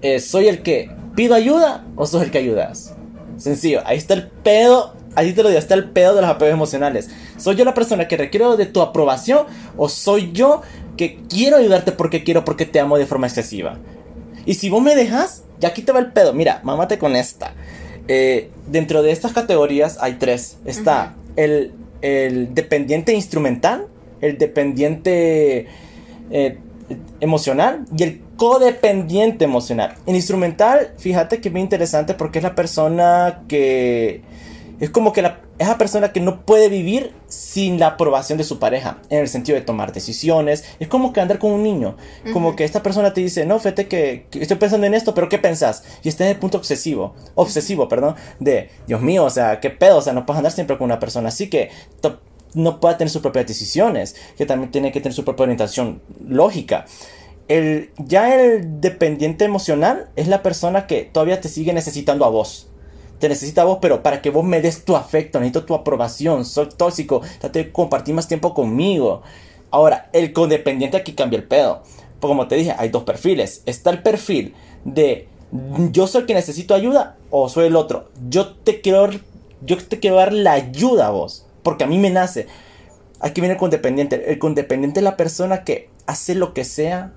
eh, 0.02 0.20
¿soy 0.20 0.48
el 0.48 0.62
que 0.62 0.92
pido 1.16 1.36
ayuda 1.36 1.86
o 1.96 2.06
soy 2.06 2.26
el 2.26 2.32
que 2.32 2.38
ayudas? 2.38 2.96
Sencillo, 3.38 3.82
ahí 3.86 3.98
está 3.98 4.14
el 4.14 4.28
pedo, 4.28 4.94
ahí 5.16 5.34
te 5.34 5.42
lo 5.42 5.50
digo, 5.50 5.60
está 5.60 5.74
el 5.74 5.90
pedo 5.90 6.16
de 6.16 6.22
los 6.22 6.30
apegos 6.30 6.54
emocionales. 6.54 7.10
¿Soy 7.38 7.56
yo 7.56 7.66
la 7.66 7.74
persona 7.74 8.08
que 8.08 8.18
requiero 8.18 8.56
de 8.56 8.68
tu 8.68 8.82
aprobación 8.82 9.48
o 9.78 9.90
soy 9.90 10.32
yo 10.32 10.62
que 10.96 11.20
quiero 11.28 11.58
ayudarte 11.58 11.92
porque 11.92 12.24
quiero, 12.24 12.46
porque 12.46 12.68
te 12.68 12.80
amo 12.80 13.00
de 13.00 13.08
forma 13.08 13.26
excesiva? 13.26 13.80
Y 14.46 14.56
si 14.56 14.70
vos 14.70 14.82
me 14.82 14.96
dejas, 14.96 15.44
ya 15.60 15.70
aquí 15.70 15.82
te 15.82 15.92
va 15.92 16.00
el 16.00 16.12
pedo. 16.12 16.34
Mira, 16.34 16.62
mámate 16.64 17.00
con 17.00 17.16
esta. 17.16 17.54
Eh, 18.08 18.50
dentro 18.68 19.04
de 19.04 19.12
estas 19.12 19.34
categorías 19.34 19.98
hay 20.02 20.16
tres. 20.16 20.58
Está 20.66 21.16
el, 21.36 21.74
dependiente 22.54 23.14
instrumental, 23.14 23.88
el 24.22 24.38
dependiente 24.38 25.68
eh, 26.32 26.58
emocional 27.20 27.86
y 27.96 28.04
el 28.04 28.22
codependiente 28.38 29.46
emocional. 29.46 29.96
El 30.06 30.16
instrumental, 30.16 30.94
fíjate 30.98 31.40
que 31.40 31.50
es 31.50 31.52
muy 31.52 31.62
interesante 31.62 32.14
porque 32.16 32.40
es 32.40 32.44
la 32.44 32.56
persona 32.56 33.44
que 33.48 34.22
es 34.80 34.90
como 34.90 35.14
que 35.14 35.22
la, 35.22 35.42
esa 35.62 35.78
persona 35.78 36.12
que 36.12 36.20
no 36.20 36.46
puede 36.46 36.70
vivir 36.70 37.14
sin 37.28 37.80
la 37.80 37.88
aprobación 37.88 38.38
de 38.38 38.44
su 38.44 38.58
pareja, 38.58 38.98
en 39.10 39.20
el 39.20 39.28
sentido 39.28 39.58
de 39.58 39.64
tomar 39.64 39.94
decisiones. 39.94 40.64
Es 40.80 40.88
como 40.88 41.14
que 41.14 41.22
andar 41.22 41.38
con 41.38 41.52
un 41.52 41.62
niño. 41.62 41.98
Como 42.34 42.56
que 42.56 42.64
esta 42.64 42.82
persona 42.82 43.14
te 43.14 43.22
dice, 43.22 43.46
no, 43.46 43.60
fíjate 43.60 43.88
que, 43.88 44.26
estoy 44.34 44.58
pensando 44.58 44.88
en 44.88 44.96
esto, 44.96 45.14
pero 45.14 45.30
¿qué 45.30 45.38
pensás? 45.38 45.84
Y 46.04 46.10
está 46.10 46.26
en 46.26 46.32
el 46.32 46.38
punto 46.38 46.58
obsesivo, 46.58 47.14
obsesivo, 47.36 47.88
perdón, 47.88 48.16
de, 48.40 48.70
Dios 48.88 49.02
mío, 49.02 49.24
o 49.24 49.30
sea, 49.30 49.60
¿qué 49.60 49.70
pedo? 49.70 49.98
O 49.98 50.02
sea, 50.02 50.14
no 50.14 50.26
puedes 50.26 50.40
andar 50.40 50.52
siempre 50.52 50.78
con 50.78 50.86
una 50.86 51.00
persona 51.00 51.30
así 51.30 51.50
que 51.50 51.70
no 52.54 52.80
puede 52.80 52.96
tener 52.96 53.12
sus 53.12 53.22
propias 53.22 53.46
decisiones, 53.46 54.16
que 54.38 54.48
también 54.48 54.72
tiene 54.72 54.92
que 54.92 55.00
tener 55.00 55.14
su 55.14 55.24
propia 55.24 55.44
orientación 55.44 56.02
lógica. 56.28 56.86
El, 57.48 57.92
ya 57.98 58.34
el 58.34 58.82
dependiente 58.82 59.46
emocional 59.46 60.10
es 60.16 60.28
la 60.28 60.42
persona 60.42 60.88
que 60.88 61.04
todavía 61.04 61.40
te 61.40 61.50
sigue 61.50 61.72
necesitando 61.72 62.26
a 62.26 62.30
vos 62.30 62.71
te 63.22 63.30
necesita 63.30 63.62
a 63.62 63.66
vos, 63.66 63.78
pero 63.82 64.04
para 64.04 64.22
que 64.22 64.30
vos 64.30 64.44
me 64.44 64.60
des 64.60 64.84
tu 64.84 64.98
afecto, 64.98 65.40
necesito 65.40 65.64
tu 65.64 65.74
aprobación, 65.74 66.44
soy 66.44 66.68
tóxico, 66.76 67.22
trate 67.40 67.64
de 67.64 67.72
compartir 67.72 68.14
más 68.14 68.28
tiempo 68.28 68.54
conmigo. 68.54 69.22
Ahora, 69.70 70.10
el 70.12 70.34
codependiente 70.34 70.98
aquí 70.98 71.14
cambia 71.14 71.38
el 71.38 71.46
pedo. 71.46 71.84
como 72.20 72.48
te 72.48 72.56
dije, 72.56 72.76
hay 72.78 72.90
dos 72.90 73.04
perfiles. 73.04 73.64
Está 73.66 73.90
el 73.92 74.04
perfil 74.04 74.54
de 74.84 75.30
yo 75.92 76.08
soy 76.08 76.22
el 76.22 76.28
que 76.28 76.34
necesito 76.34 76.74
ayuda 76.74 77.18
o 77.30 77.50
soy 77.50 77.68
el 77.68 77.76
otro. 77.76 78.10
Yo 78.30 78.54
te 78.54 78.82
quiero, 78.82 79.10
yo 79.62 79.78
te 79.78 80.00
quiero 80.00 80.18
dar 80.18 80.34
la 80.34 80.54
ayuda 80.54 81.08
a 81.08 81.12
vos, 81.12 81.46
porque 81.64 81.84
a 81.84 81.88
mí 81.88 81.98
me 81.98 82.10
nace. 82.10 82.48
Aquí 83.20 83.42
viene 83.42 83.54
el 83.54 83.60
condependiente. 83.60 84.32
El 84.32 84.40
condependiente 84.40 85.00
es 85.00 85.04
la 85.04 85.18
persona 85.18 85.64
que 85.64 85.90
hace 86.06 86.36
lo 86.36 86.54
que 86.54 86.66
sea. 86.66 87.14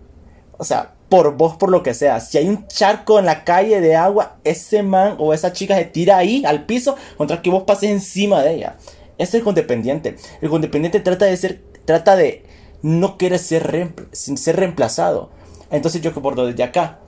O 0.58 0.64
sea, 0.64 0.93
por 1.14 1.36
vos, 1.36 1.54
por 1.54 1.70
lo 1.70 1.84
que 1.84 1.94
sea. 1.94 2.18
Si 2.18 2.38
hay 2.38 2.48
un 2.48 2.66
charco 2.66 3.20
en 3.20 3.26
la 3.26 3.44
calle 3.44 3.80
de 3.80 3.94
agua, 3.94 4.38
ese 4.42 4.82
man 4.82 5.14
o 5.18 5.32
esa 5.32 5.52
chica 5.52 5.76
se 5.76 5.84
tira 5.84 6.16
ahí 6.16 6.44
al 6.44 6.66
piso 6.66 6.96
contra 7.16 7.40
que 7.40 7.50
vos 7.50 7.62
pases 7.62 7.90
encima 7.90 8.42
de 8.42 8.54
ella. 8.54 8.78
Es 9.16 9.32
el 9.32 9.44
codependiente. 9.44 10.16
El 10.40 10.50
codependiente 10.50 10.98
trata 10.98 11.26
de 11.26 11.36
ser, 11.36 11.62
trata 11.84 12.16
de 12.16 12.44
no 12.82 13.16
querer 13.16 13.38
ser, 13.38 13.94
sin 14.10 14.36
ser 14.36 14.56
reemplazado. 14.56 15.30
Entonces 15.70 16.02
yo 16.02 16.12
que 16.12 16.18
bordo 16.18 16.46
desde 16.46 16.64
acá. 16.64 16.98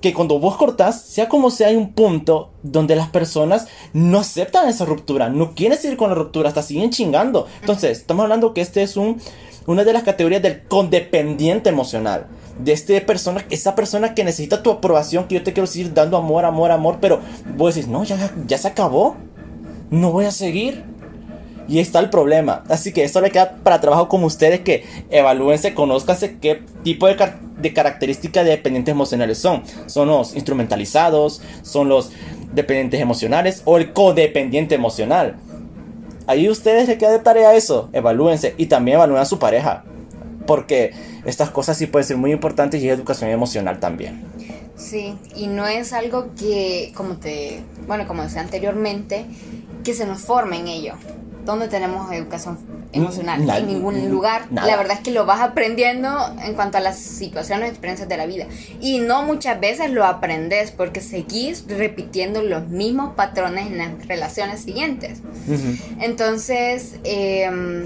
Que 0.00 0.12
cuando 0.12 0.40
vos 0.40 0.56
cortás, 0.56 1.00
sea 1.02 1.28
como 1.28 1.52
sea, 1.52 1.68
hay 1.68 1.76
un 1.76 1.92
punto 1.92 2.50
donde 2.64 2.96
las 2.96 3.10
personas 3.10 3.68
no 3.92 4.18
aceptan 4.18 4.68
esa 4.68 4.84
ruptura, 4.84 5.28
no 5.28 5.54
quieren 5.54 5.78
seguir 5.78 5.96
con 5.96 6.08
la 6.08 6.16
ruptura, 6.16 6.48
hasta 6.48 6.62
siguen 6.62 6.90
chingando. 6.90 7.46
Entonces, 7.60 7.98
estamos 7.98 8.24
hablando 8.24 8.52
que 8.52 8.62
este 8.62 8.82
es 8.82 8.96
un, 8.96 9.20
una 9.66 9.84
de 9.84 9.92
las 9.92 10.02
categorías 10.02 10.42
del 10.42 10.64
condependiente 10.64 11.68
emocional 11.68 12.26
de 12.58 12.72
este 12.72 13.00
persona, 13.00 13.44
esa 13.50 13.74
persona 13.74 14.14
que 14.14 14.24
necesita 14.24 14.62
tu 14.62 14.70
aprobación, 14.70 15.26
que 15.26 15.36
yo 15.36 15.42
te 15.42 15.52
quiero 15.52 15.66
seguir 15.66 15.94
dando 15.94 16.16
amor, 16.16 16.44
amor, 16.44 16.70
amor, 16.70 16.98
pero 17.00 17.20
vos 17.56 17.74
decís, 17.74 17.88
no, 17.88 18.04
ya, 18.04 18.32
ya 18.46 18.58
se 18.58 18.68
acabó, 18.68 19.16
no 19.90 20.12
voy 20.12 20.24
a 20.24 20.30
seguir. 20.30 20.84
Y 21.68 21.80
está 21.80 21.98
el 21.98 22.08
problema. 22.08 22.64
Así 22.70 22.94
que 22.94 23.04
esto 23.04 23.20
le 23.20 23.30
queda 23.30 23.56
para 23.62 23.78
trabajo 23.78 24.08
como 24.08 24.26
ustedes 24.26 24.60
que 24.60 24.86
evalúense, 25.10 25.74
conózcanse 25.74 26.38
qué 26.38 26.62
tipo 26.82 27.06
de, 27.06 27.16
de 27.58 27.74
características 27.74 28.44
de 28.46 28.52
dependientes 28.52 28.92
emocionales 28.92 29.36
son. 29.36 29.62
Son 29.84 30.08
los 30.08 30.34
instrumentalizados, 30.34 31.42
son 31.60 31.90
los 31.90 32.10
dependientes 32.54 33.02
emocionales 33.02 33.60
o 33.66 33.76
el 33.76 33.92
codependiente 33.92 34.74
emocional. 34.74 35.36
Ahí 36.26 36.48
ustedes 36.48 36.88
le 36.88 36.96
queda 36.96 37.12
de 37.12 37.18
tarea 37.18 37.54
eso, 37.54 37.90
evalúense 37.92 38.54
y 38.56 38.66
también 38.66 38.96
evalúen 38.96 39.20
a 39.20 39.26
su 39.26 39.38
pareja. 39.38 39.84
Porque 40.48 40.94
estas 41.26 41.50
cosas 41.50 41.76
sí 41.76 41.86
pueden 41.86 42.08
ser 42.08 42.16
muy 42.16 42.32
importantes 42.32 42.82
y 42.82 42.88
es 42.88 42.94
educación 42.94 43.28
emocional 43.28 43.80
también. 43.80 44.24
Sí, 44.78 45.14
y 45.36 45.46
no 45.46 45.66
es 45.66 45.92
algo 45.92 46.34
que, 46.38 46.90
como 46.94 47.16
te, 47.16 47.60
bueno, 47.86 48.06
como 48.06 48.22
decía 48.22 48.40
anteriormente, 48.40 49.26
que 49.84 49.92
se 49.92 50.06
nos 50.06 50.22
forme 50.22 50.58
en 50.58 50.68
ello. 50.68 50.94
¿Dónde 51.44 51.68
tenemos 51.68 52.10
educación 52.12 52.58
emocional? 52.92 53.46
en 53.46 53.66
ningún 53.66 54.08
lugar. 54.08 54.46
La 54.50 54.76
verdad 54.78 54.96
es 54.96 55.00
que 55.00 55.10
lo 55.10 55.26
vas 55.26 55.42
aprendiendo 55.42 56.34
en 56.42 56.54
cuanto 56.54 56.78
a 56.78 56.80
las 56.80 56.98
situaciones, 56.98 57.68
experiencias 57.68 58.08
de 58.08 58.16
la 58.16 58.24
vida. 58.24 58.46
Y 58.80 59.00
no 59.00 59.22
muchas 59.22 59.60
veces 59.60 59.90
lo 59.90 60.06
aprendes 60.06 60.70
porque 60.70 61.02
seguís 61.02 61.66
repitiendo 61.68 62.40
los 62.40 62.68
mismos 62.68 63.14
patrones 63.16 63.66
en 63.66 63.76
las 63.76 64.06
relaciones 64.06 64.62
siguientes. 64.62 65.20
Entonces, 66.00 66.94
em, 67.04 67.84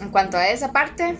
en 0.00 0.08
cuanto 0.10 0.36
a 0.36 0.48
esa 0.48 0.72
parte, 0.72 1.16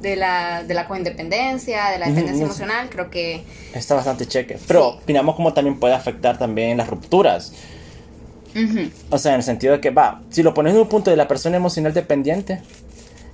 de 0.00 0.16
la, 0.16 0.64
de 0.64 0.74
la 0.74 0.86
coindependencia, 0.86 1.90
de 1.90 1.98
la 1.98 2.06
dependencia 2.06 2.44
emocional, 2.44 2.88
creo 2.90 3.10
que... 3.10 3.44
Está 3.74 3.94
bastante 3.94 4.26
cheque. 4.26 4.58
Pero 4.66 4.88
opinamos 4.88 5.34
cómo 5.34 5.52
también 5.52 5.78
puede 5.78 5.94
afectar 5.94 6.38
también 6.38 6.78
las 6.78 6.88
rupturas. 6.88 7.52
O 9.10 9.18
sea, 9.18 9.32
en 9.32 9.38
el 9.38 9.42
sentido 9.42 9.74
de 9.74 9.80
que, 9.80 9.90
va, 9.90 10.22
si 10.30 10.42
lo 10.42 10.54
pones 10.54 10.74
en 10.74 10.80
un 10.80 10.88
punto 10.88 11.10
de 11.10 11.16
la 11.16 11.28
persona 11.28 11.56
emocional 11.56 11.94
dependiente, 11.94 12.60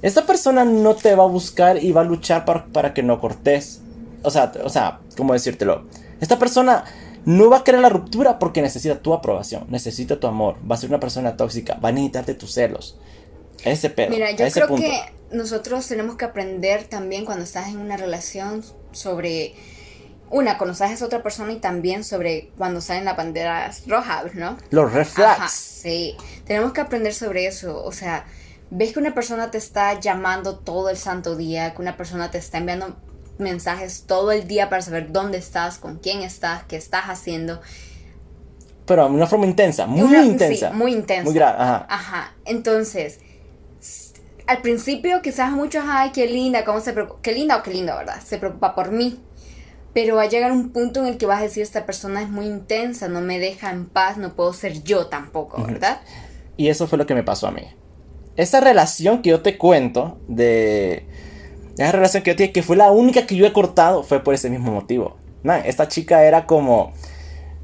esta 0.03 0.27
persona 0.27 0.65
no 0.65 0.95
te 0.95 1.15
va 1.15 1.25
a 1.25 1.29
buscar 1.29 1.83
y 1.83 1.93
va 1.93 2.03
a 2.03 2.05
luchar 2.05 2.45
para, 2.45 2.67
para 2.67 2.93
que 2.93 3.03
no 3.03 3.21
cortes. 3.21 3.81
O 4.23 4.31
sea, 4.31 4.53
o 4.63 4.69
sea, 4.69 5.01
¿cómo 5.17 5.33
decírtelo? 5.33 5.85
Esta 6.21 6.39
persona 6.39 6.85
no 7.25 7.49
va 7.49 7.59
a 7.59 7.65
querer 7.65 7.81
la 7.81 7.89
ruptura 7.89 8.39
porque 8.39 8.61
necesita 8.61 8.99
tu 8.99 9.15
aprobación, 9.15 9.65
necesita 9.69 10.21
tu 10.21 10.27
amor, 10.27 10.57
va 10.71 10.75
a 10.75 10.79
ser 10.79 10.91
una 10.91 11.01
persona 11.01 11.37
tóxica, 11.37 11.79
va 11.83 11.89
a 11.89 11.93
necesitarte 11.93 12.35
tus 12.35 12.53
celos. 12.53 12.99
Ese 13.65 13.89
pedo. 13.89 14.11
Mira, 14.11 14.31
yo 14.33 14.47
creo 14.51 14.75
que 14.75 15.01
nosotros 15.31 15.87
tenemos 15.87 16.17
que 16.17 16.25
aprender 16.25 16.85
también 16.85 17.25
cuando 17.25 17.45
estás 17.45 17.69
en 17.69 17.79
una 17.79 17.97
relación 17.97 18.65
sobre 18.93 19.55
una, 20.31 20.59
cuando 20.59 20.73
estás 20.73 21.01
a 21.01 21.05
otra 21.05 21.23
persona 21.23 21.53
y 21.53 21.57
también 21.57 22.03
sobre 22.03 22.51
cuando 22.57 22.81
salen 22.81 23.05
las 23.05 23.17
banderas 23.17 23.83
rojas, 23.87 24.35
¿no? 24.35 24.57
Los 24.71 24.93
red 24.93 25.07
sí, 25.49 26.17
tenemos 26.45 26.73
que 26.73 26.81
aprender 26.81 27.15
sobre 27.15 27.47
eso, 27.47 27.85
o 27.85 27.93
sea, 27.93 28.27
ves 28.71 28.93
que 28.93 28.99
una 28.99 29.15
persona 29.15 29.51
te 29.51 29.59
está 29.59 30.01
llamando 30.01 30.59
todo 30.59 30.89
el 30.89 30.97
santo 30.97 31.37
día, 31.37 31.75
que 31.75 31.83
una 31.83 31.97
persona 31.97 32.31
te 32.31 32.39
está 32.39 32.59
enviando 32.59 32.97
mensajes 33.39 34.05
todo 34.07 34.33
el 34.33 34.47
día 34.47 34.71
para 34.71 34.83
saber 34.83 35.13
dónde 35.13 35.39
estás, 35.39 35.79
con 35.79 35.99
quién 35.99 36.23
estás, 36.23 36.65
qué 36.65 36.77
estás 36.77 37.05
haciendo. 37.05 37.61
Pero 38.87 39.09
de 39.09 39.15
una 39.15 39.27
forma 39.27 39.47
intensa, 39.47 39.87
muy 39.87 40.17
intensa. 40.17 40.71
muy 40.71 40.93
intensa. 40.93 41.25
Muy 41.25 41.35
grave, 41.35 41.57
ajá. 41.59 41.87
Ajá. 41.89 42.35
Entonces, 42.45 43.21
al 44.47 44.59
principio 44.63 45.23
quizás 45.23 45.53
muchos, 45.53 45.85
ay, 45.87 46.11
qué 46.13 46.27
linda, 46.27 46.65
cómo 46.65 46.81
se 46.81 46.93
preocupa, 46.93 47.21
qué 47.23 47.33
linda 47.33 47.57
o 47.57 47.63
qué 47.63 47.73
linda, 47.73 47.97
¿verdad? 47.97 48.21
Se 48.25 48.39
preocupa 48.39 48.75
por 48.75 48.91
mí. 48.91 49.21
Pero 49.95 50.17
va 50.17 50.23
a 50.23 50.29
llegar 50.29 50.51
un 50.51 50.71
punto 50.71 51.01
en 51.01 51.07
el 51.07 51.19
que 51.19 51.27
vas 51.27 51.39
a 51.39 51.45
decir, 51.45 51.63
esta 51.63 51.87
persona 51.87 52.21
es 52.21 52.29
muy 52.29 52.47
intensa, 52.47 53.09
no 53.09 53.21
me 53.21 53.39
deja 53.39 53.71
en 53.71 53.87
paz, 53.87 54.17
no 54.19 54.35
puedo 54.35 54.53
ser 54.53 54.83
yo 54.83 55.07
tampoco, 55.07 55.63
¿verdad? 55.63 56.01
Y 56.57 56.69
eso 56.69 56.89
fue 56.89 56.99
lo 56.99 57.07
que 57.07 57.15
me 57.15 57.23
pasó 57.23 57.47
a 57.47 57.53
mí. 57.53 57.63
Esa 58.37 58.61
relación 58.61 59.23
que 59.23 59.31
yo 59.31 59.41
te 59.41 59.57
cuento 59.57 60.19
de... 60.27 61.07
Esa 61.79 61.93
relación 61.93 62.25
que 62.25 62.33
yo 62.33 62.37
tenía, 62.37 62.53
que 62.53 62.65
fue 62.65 62.77
la 62.77 62.91
única 62.91 63.27
que 63.27 63.37
yo 63.37 63.47
he 63.47 63.53
cortado, 63.53 64.03
fue 64.03 64.23
por 64.23 64.35
ese 64.35 64.51
mismo 64.51 64.73
motivo. 64.73 65.17
esta 65.65 65.87
chica 65.87 66.25
era 66.25 66.47
como... 66.47 66.93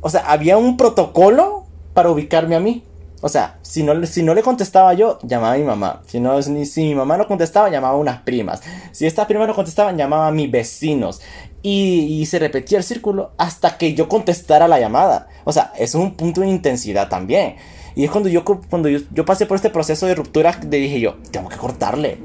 O 0.01 0.09
sea, 0.09 0.21
había 0.21 0.57
un 0.57 0.77
protocolo 0.77 1.67
para 1.95 2.11
ubicarme 2.11 2.55
a 2.55 2.61
mí. 2.61 2.85
O 3.23 3.29
sea, 3.29 3.59
si 3.63 3.83
no, 3.83 4.07
si 4.07 4.23
no 4.23 4.35
le 4.35 4.43
contestaba 4.43 4.95
yo, 4.95 5.19
llamaba 5.23 5.55
a 5.55 5.59
mi 5.59 5.65
mamá. 5.65 6.03
Si, 6.07 6.21
no, 6.21 6.41
si, 6.43 6.83
mi 6.83 6.95
mamá 6.95 7.19
no 7.19 7.27
contestaba, 7.27 7.69
llamaba 7.69 7.95
a 7.95 7.99
unas 7.99 8.23
primas. 8.23 8.63
Si 8.93 9.07
estas 9.07 9.27
primas 9.27 9.47
no 9.47 9.55
contestaban, 9.55 9.99
llamaba 9.99 10.29
a 10.29 10.33
mis 10.33 10.51
vecinos. 10.51 11.21
Y, 11.63 12.25
se 12.27 12.39
repetía 12.39 12.79
el 12.79 12.85
círculo 12.85 13.33
hasta 13.37 13.77
que 13.77 13.93
yo 13.95 14.09
contestara 14.09 14.69
la 14.69 14.81
llamada. 14.81 15.29
O 15.45 15.53
sea, 15.53 15.73
es 15.79 15.95
un 15.95 16.15
punto 16.15 16.41
de 16.41 16.49
intensidad 16.49 17.09
también. 17.09 17.57
Y 17.95 18.05
es 18.05 18.11
cuando 18.11 18.31
yo, 18.31 18.45
cuando 18.45 18.89
yo, 18.89 19.01
yo 19.13 19.25
pasé 19.27 19.45
por 19.45 19.57
este 19.57 19.69
proceso 19.69 20.07
de 20.07 20.15
ruptura, 20.15 20.59
le 20.71 20.79
dije 20.79 21.01
yo, 21.01 21.17
tengo 21.31 21.51
que 21.51 21.57
cortarle. 21.57 22.19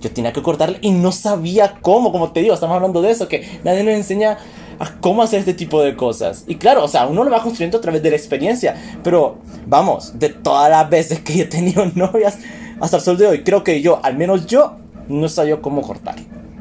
Yo 0.00 0.10
tenía 0.10 0.34
que 0.34 0.42
cortarle 0.42 0.78
y 0.82 0.90
no 0.90 1.12
sabía 1.12 1.78
cómo, 1.80 2.12
como 2.12 2.32
te 2.32 2.40
digo, 2.40 2.52
estamos 2.52 2.76
hablando 2.76 3.00
de 3.00 3.12
eso, 3.12 3.28
que 3.28 3.60
nadie 3.64 3.82
nos 3.82 3.94
enseña 3.94 4.36
a 4.78 4.92
cómo 5.00 5.22
hacer 5.22 5.40
este 5.40 5.54
tipo 5.54 5.82
de 5.82 5.96
cosas. 5.96 6.44
Y 6.46 6.56
claro, 6.56 6.84
o 6.84 6.88
sea, 6.88 7.06
uno 7.06 7.24
lo 7.24 7.30
va 7.30 7.42
construyendo 7.42 7.78
a 7.78 7.80
través 7.80 8.02
de 8.02 8.10
la 8.10 8.16
experiencia. 8.16 8.76
Pero 9.02 9.38
vamos, 9.66 10.18
de 10.18 10.30
todas 10.30 10.70
las 10.70 10.88
veces 10.88 11.20
que 11.20 11.42
he 11.42 11.44
tenido 11.44 11.84
novias 11.94 12.38
hasta 12.80 12.96
el 12.98 13.02
sol 13.02 13.16
de 13.16 13.26
hoy, 13.26 13.44
creo 13.44 13.64
que 13.64 13.80
yo, 13.80 14.00
al 14.02 14.16
menos 14.16 14.46
yo, 14.46 14.76
no 15.08 15.28
sabía 15.28 15.60
cómo 15.60 15.82
cortar. 15.82 16.16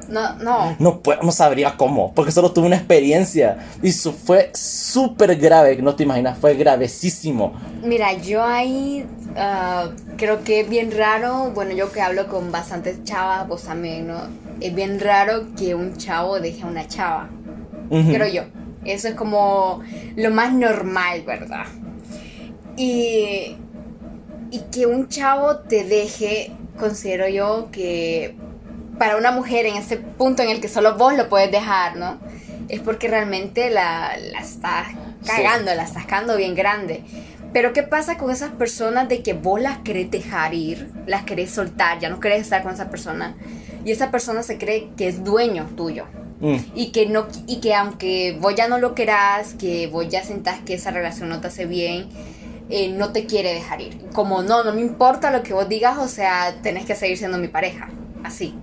No, 0.08 0.36
no. 0.36 0.76
No, 0.80 1.02
no 1.24 1.32
sabría 1.32 1.76
cómo, 1.78 2.14
porque 2.14 2.32
solo 2.32 2.52
tuve 2.52 2.68
una 2.68 2.76
experiencia 2.76 3.58
y 3.82 3.90
eso 3.90 4.14
fue 4.14 4.52
súper 4.54 5.36
grave, 5.36 5.76
no 5.82 5.96
te 5.96 6.04
imaginas, 6.04 6.38
fue 6.38 6.54
gravesísimo. 6.54 7.54
Mira, 7.84 8.14
yo 8.14 8.44
ahí 8.44 9.06
uh, 9.32 10.16
creo 10.16 10.44
que 10.44 10.62
es 10.62 10.70
bien 10.70 10.92
raro, 10.96 11.52
bueno, 11.56 11.72
yo 11.72 11.92
que 11.92 12.02
hablo 12.02 12.28
con 12.28 12.52
bastantes 12.52 13.04
chavas, 13.04 13.48
vos 13.48 13.64
también, 13.64 14.08
¿no? 14.08 14.20
Es 14.62 14.74
bien 14.76 15.00
raro 15.00 15.48
que 15.58 15.74
un 15.74 15.98
chavo 15.98 16.40
deje 16.40 16.62
a 16.64 16.68
una 16.68 16.88
chava 16.88 17.28
creo 17.90 18.28
yo. 18.28 18.44
Eso 18.84 19.08
es 19.08 19.16
como 19.16 19.82
lo 20.16 20.32
más 20.32 20.54
normal, 20.54 21.24
¿verdad? 21.26 21.66
Y, 22.78 23.58
y 24.52 24.60
que 24.72 24.86
un 24.86 25.08
chavo 25.08 25.58
te 25.58 25.84
deje, 25.84 26.52
considero 26.78 27.28
yo 27.28 27.70
que 27.72 28.36
para 29.00 29.18
una 29.18 29.32
mujer 29.32 29.66
en 29.66 29.76
ese 29.76 29.98
punto 29.98 30.44
en 30.44 30.50
el 30.50 30.62
que 30.62 30.68
solo 30.68 30.96
vos 30.98 31.16
lo 31.16 31.30
puedes 31.30 31.52
dejar, 31.52 31.98
¿no? 31.98 32.20
Es 32.70 32.80
porque 32.80 33.08
realmente 33.08 33.70
la, 33.70 34.16
la 34.32 34.40
estás 34.40 34.88
cagando, 35.26 35.74
la 35.74 35.84
estás 35.84 36.06
cagando 36.06 36.38
bien 36.38 36.56
grande. 36.56 37.04
Pero 37.54 37.72
¿qué 37.72 37.84
pasa 37.84 38.18
con 38.18 38.32
esas 38.32 38.52
personas 38.52 39.08
de 39.08 39.24
que 39.24 39.34
vos 39.34 39.62
las 39.62 39.78
querés 39.80 40.12
dejar 40.12 40.54
ir, 40.54 40.92
las 41.08 41.24
querés 41.24 41.52
soltar, 41.52 42.00
ya 42.00 42.10
no 42.10 42.20
querés 42.20 42.42
estar 42.42 42.64
con 42.64 42.74
esa 42.74 42.90
persona? 42.90 43.36
Y 43.86 43.92
esa 43.92 44.12
persona 44.12 44.44
se 44.44 44.58
cree 44.58 44.90
que 44.98 45.08
es 45.08 45.24
dueño 45.24 45.68
tuyo. 45.78 46.06
Mm. 46.46 46.58
Y 46.76 46.92
que 46.92 47.08
no 47.08 47.26
y 47.48 47.56
que 47.56 47.74
aunque 47.74 48.38
vos 48.40 48.54
ya 48.54 48.68
no 48.68 48.78
lo 48.78 48.94
querás, 48.94 49.56
que 49.56 49.88
vos 49.88 50.08
ya 50.08 50.24
sentás 50.24 50.60
que 50.62 50.76
esa 50.76 50.92
relación 50.92 51.28
no 51.28 51.42
te 51.42 51.48
hace 51.48 51.66
bien, 51.66 52.08
eh, 52.70 52.90
no 52.90 53.12
te 53.12 53.26
quiere 53.26 53.52
dejar 53.52 53.82
ir. 53.82 53.98
Como 54.14 54.44
no, 54.44 54.64
no 54.64 54.72
me 54.72 54.82
importa 54.82 55.32
lo 55.32 55.42
que 55.42 55.54
vos 55.54 55.68
digas, 55.68 55.98
o 55.98 56.08
sea, 56.08 56.56
tenés 56.62 56.86
que 56.86 56.96
seguir 56.96 57.18
siendo 57.18 57.40
mi 57.40 57.48
pareja. 57.48 57.90
Así. 58.24 58.54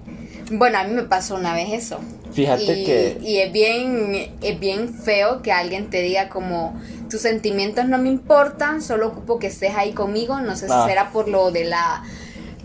Bueno, 0.52 0.78
a 0.78 0.84
mí 0.84 0.92
me 0.92 1.02
pasó 1.02 1.34
una 1.34 1.54
vez 1.54 1.72
eso. 1.72 1.98
Fíjate 2.32 2.84
que... 2.84 3.18
Y 3.20 3.38
es 3.38 3.52
bien, 3.52 4.32
es 4.40 4.60
bien 4.60 4.94
feo 4.94 5.42
que 5.42 5.50
alguien 5.50 5.90
te 5.90 6.02
diga 6.02 6.28
como, 6.28 6.80
tus 7.10 7.20
sentimientos 7.20 7.86
no 7.86 7.98
me 7.98 8.10
importan, 8.10 8.80
solo 8.80 9.08
ocupo 9.08 9.40
que 9.40 9.48
estés 9.48 9.74
ahí 9.74 9.92
conmigo, 9.92 10.40
no 10.40 10.54
sé 10.54 10.66
si 10.66 10.74
ah. 10.74 10.84
será 10.86 11.10
por 11.10 11.28
lo 11.28 11.50
de 11.50 11.64
la, 11.64 12.04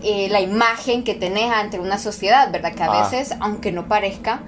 eh, 0.02 0.28
la 0.30 0.40
imagen 0.40 1.02
que 1.02 1.14
tenés 1.14 1.50
ante 1.50 1.80
una 1.80 1.98
sociedad, 1.98 2.52
¿verdad? 2.52 2.72
Que 2.72 2.84
a 2.84 2.86
ah. 2.86 3.10
veces, 3.10 3.34
aunque 3.40 3.72
no 3.72 3.88
parezca, 3.88 4.42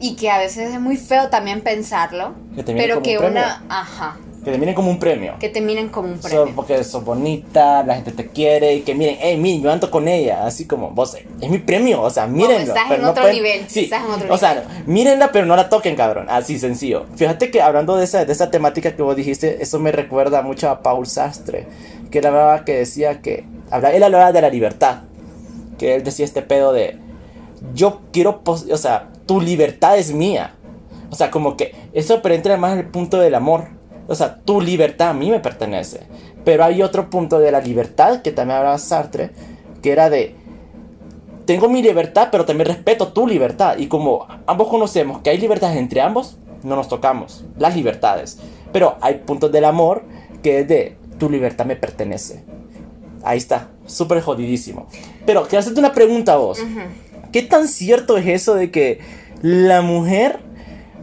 y 0.00 0.16
que 0.16 0.30
a 0.30 0.38
veces 0.38 0.72
es 0.72 0.80
muy 0.80 0.96
feo 0.96 1.28
también 1.28 1.60
pensarlo, 1.62 2.34
pero 2.64 3.02
que 3.02 3.18
una, 3.18 3.64
ajá. 3.68 4.16
Que 4.46 4.52
te 4.52 4.58
miren 4.58 4.76
como 4.76 4.92
un 4.92 5.00
premio. 5.00 5.34
Que 5.40 5.48
te 5.48 5.60
miren 5.60 5.88
como 5.88 6.06
un 6.06 6.20
premio. 6.20 6.52
porque 6.54 6.84
sos 6.84 7.04
bonita, 7.04 7.82
la 7.82 7.96
gente 7.96 8.12
te 8.12 8.28
quiere 8.28 8.74
y 8.74 8.82
que 8.82 8.94
miren, 8.94 9.16
hey, 9.18 9.36
miren, 9.36 9.60
yo 9.60 9.72
ando 9.72 9.90
con 9.90 10.06
ella. 10.06 10.46
Así 10.46 10.66
como, 10.66 10.90
vos, 10.90 11.16
es 11.40 11.50
mi 11.50 11.58
premio, 11.58 12.00
o 12.00 12.10
sea, 12.10 12.28
mírenlo. 12.28 12.72
estás, 12.72 12.92
en 12.92 13.04
otro 13.04 13.28
nivel, 13.28 13.64
sí, 13.66 13.80
estás 13.80 14.04
en 14.04 14.12
otro 14.12 14.32
o 14.32 14.38
sea, 14.38 14.62
mírenla, 14.86 15.32
pero 15.32 15.46
no 15.46 15.56
la 15.56 15.68
toquen, 15.68 15.96
cabrón. 15.96 16.26
Así 16.30 16.60
sencillo. 16.60 17.06
Fíjate 17.16 17.50
que 17.50 17.60
hablando 17.60 17.96
de 17.96 18.04
esa, 18.04 18.24
de 18.24 18.32
esa 18.32 18.48
temática 18.48 18.94
que 18.94 19.02
vos 19.02 19.16
dijiste, 19.16 19.64
eso 19.64 19.80
me 19.80 19.90
recuerda 19.90 20.42
mucho 20.42 20.70
a 20.70 20.80
Paul 20.80 21.08
Sastre, 21.08 21.66
que 22.12 22.18
era 22.18 22.62
que 22.64 22.74
decía 22.74 23.20
que 23.22 23.46
habla, 23.72 23.92
él 23.94 24.02
hablaba 24.04 24.30
de 24.30 24.42
la 24.42 24.50
libertad. 24.50 25.02
Que 25.76 25.96
él 25.96 26.04
decía 26.04 26.24
este 26.24 26.42
pedo 26.42 26.72
de, 26.72 26.98
yo 27.74 28.02
quiero, 28.12 28.42
o 28.44 28.76
sea, 28.76 29.08
tu 29.26 29.40
libertad 29.40 29.98
es 29.98 30.12
mía. 30.12 30.54
O 31.10 31.14
sea, 31.14 31.30
como 31.30 31.56
que 31.56 31.74
eso 31.92 32.20
pero 32.22 32.58
más 32.58 32.72
en 32.72 32.78
el 32.80 32.88
punto 32.88 33.18
del 33.18 33.34
amor. 33.34 33.68
O 34.08 34.14
sea, 34.14 34.40
tu 34.40 34.60
libertad 34.60 35.10
a 35.10 35.14
mí 35.14 35.30
me 35.30 35.40
pertenece. 35.40 36.00
Pero 36.44 36.64
hay 36.64 36.82
otro 36.82 37.10
punto 37.10 37.38
de 37.38 37.50
la 37.50 37.60
libertad 37.60 38.22
que 38.22 38.30
también 38.30 38.58
hablaba 38.58 38.78
Sartre, 38.78 39.30
que 39.82 39.90
era 39.90 40.08
de, 40.10 40.36
tengo 41.44 41.68
mi 41.68 41.82
libertad, 41.82 42.28
pero 42.30 42.44
también 42.44 42.68
respeto 42.68 43.08
tu 43.08 43.26
libertad. 43.26 43.78
Y 43.78 43.86
como 43.86 44.26
ambos 44.46 44.68
conocemos 44.68 45.22
que 45.22 45.30
hay 45.30 45.38
libertades 45.38 45.76
entre 45.76 46.00
ambos, 46.00 46.38
no 46.62 46.76
nos 46.76 46.88
tocamos 46.88 47.44
las 47.58 47.74
libertades. 47.74 48.38
Pero 48.72 48.96
hay 49.00 49.14
puntos 49.14 49.50
del 49.52 49.64
amor 49.64 50.04
que 50.42 50.60
es 50.60 50.68
de, 50.68 50.96
tu 51.18 51.30
libertad 51.30 51.64
me 51.64 51.76
pertenece. 51.76 52.44
Ahí 53.24 53.38
está, 53.38 53.70
súper 53.86 54.20
jodidísimo. 54.20 54.86
Pero 55.24 55.42
quiero 55.44 55.60
hacerte 55.60 55.80
una 55.80 55.92
pregunta 55.92 56.34
a 56.34 56.36
vos. 56.36 56.60
¿Qué 57.32 57.42
tan 57.42 57.68
cierto 57.68 58.16
es 58.16 58.26
eso 58.26 58.54
de 58.54 58.70
que 58.70 59.00
la 59.42 59.82
mujer, 59.82 60.40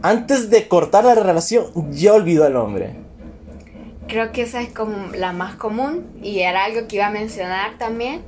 antes 0.02 0.50
de 0.50 0.68
cortar 0.68 1.04
la 1.04 1.14
relación, 1.14 1.66
ya 1.92 2.12
olvidó 2.12 2.44
al 2.44 2.56
hombre? 2.56 2.90
Creo 4.08 4.32
que 4.32 4.42
esa 4.42 4.60
es 4.60 4.68
como 4.70 5.12
la 5.14 5.32
más 5.32 5.54
común 5.54 6.06
y 6.22 6.40
era 6.40 6.64
algo 6.64 6.86
que 6.86 6.96
iba 6.96 7.06
a 7.06 7.10
mencionar 7.10 7.78
también, 7.78 8.22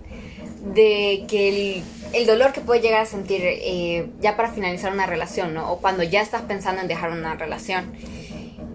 de 0.75 1.25
que 1.29 1.83
el, 2.13 2.27
dolor 2.27 2.53
que 2.53 2.61
puede 2.61 2.81
llegar 2.81 3.03
a 3.03 3.07
sentir 3.07 3.43
eh, 3.45 4.09
ya 4.21 4.37
para 4.37 4.51
finalizar 4.51 4.93
una 4.93 5.07
relación, 5.07 5.55
¿no? 5.55 5.71
O 5.71 5.79
cuando 5.79 6.03
ya 6.03 6.23
estás 6.23 6.43
pensando 6.43 6.81
en 6.81 6.89
dejar 6.89 7.11
una 7.11 7.35
relación. 7.35 7.93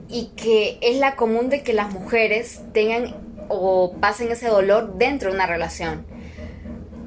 Y 0.07 0.31
que 0.35 0.77
es 0.81 0.97
la 0.97 1.15
común 1.15 1.49
de 1.49 1.63
que 1.63 1.73
las 1.73 1.91
mujeres 1.91 2.61
tengan 2.73 3.15
o 3.47 3.93
pasen 3.99 4.31
ese 4.31 4.47
dolor 4.47 4.97
dentro 4.97 5.29
de 5.29 5.35
una 5.35 5.47
relación. 5.47 6.05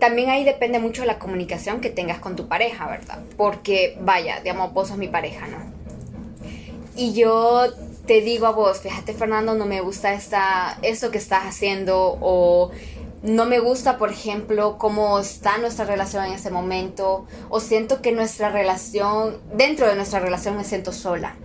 También 0.04 0.28
ahí 0.28 0.44
depende 0.44 0.78
mucho 0.80 1.00
de 1.00 1.06
la 1.06 1.18
comunicación 1.18 1.80
que 1.80 1.88
tengas 1.88 2.18
con 2.18 2.36
tu 2.36 2.46
pareja, 2.46 2.86
¿verdad? 2.86 3.20
Porque, 3.38 3.96
vaya, 4.02 4.38
digamos, 4.40 4.74
vos 4.74 4.88
sos 4.88 4.98
mi 4.98 5.08
pareja, 5.08 5.46
¿no? 5.46 5.56
Y 6.94 7.14
yo 7.14 7.72
te 8.04 8.20
digo 8.20 8.46
a 8.46 8.50
vos, 8.50 8.80
fíjate 8.80 9.14
Fernando, 9.14 9.54
no 9.54 9.64
me 9.64 9.80
gusta 9.80 10.12
esta, 10.12 10.78
esto 10.82 11.10
que 11.10 11.16
estás 11.16 11.44
haciendo 11.44 12.18
o 12.20 12.70
no 13.22 13.46
me 13.46 13.60
gusta, 13.60 13.96
por 13.96 14.10
ejemplo, 14.10 14.76
cómo 14.76 15.18
está 15.18 15.56
nuestra 15.56 15.86
relación 15.86 16.26
en 16.26 16.34
ese 16.34 16.50
momento 16.50 17.24
o 17.48 17.58
siento 17.58 18.02
que 18.02 18.12
nuestra 18.12 18.50
relación, 18.50 19.38
dentro 19.54 19.88
de 19.88 19.96
nuestra 19.96 20.20
relación 20.20 20.58
me 20.58 20.64
siento 20.64 20.92
sola, 20.92 21.36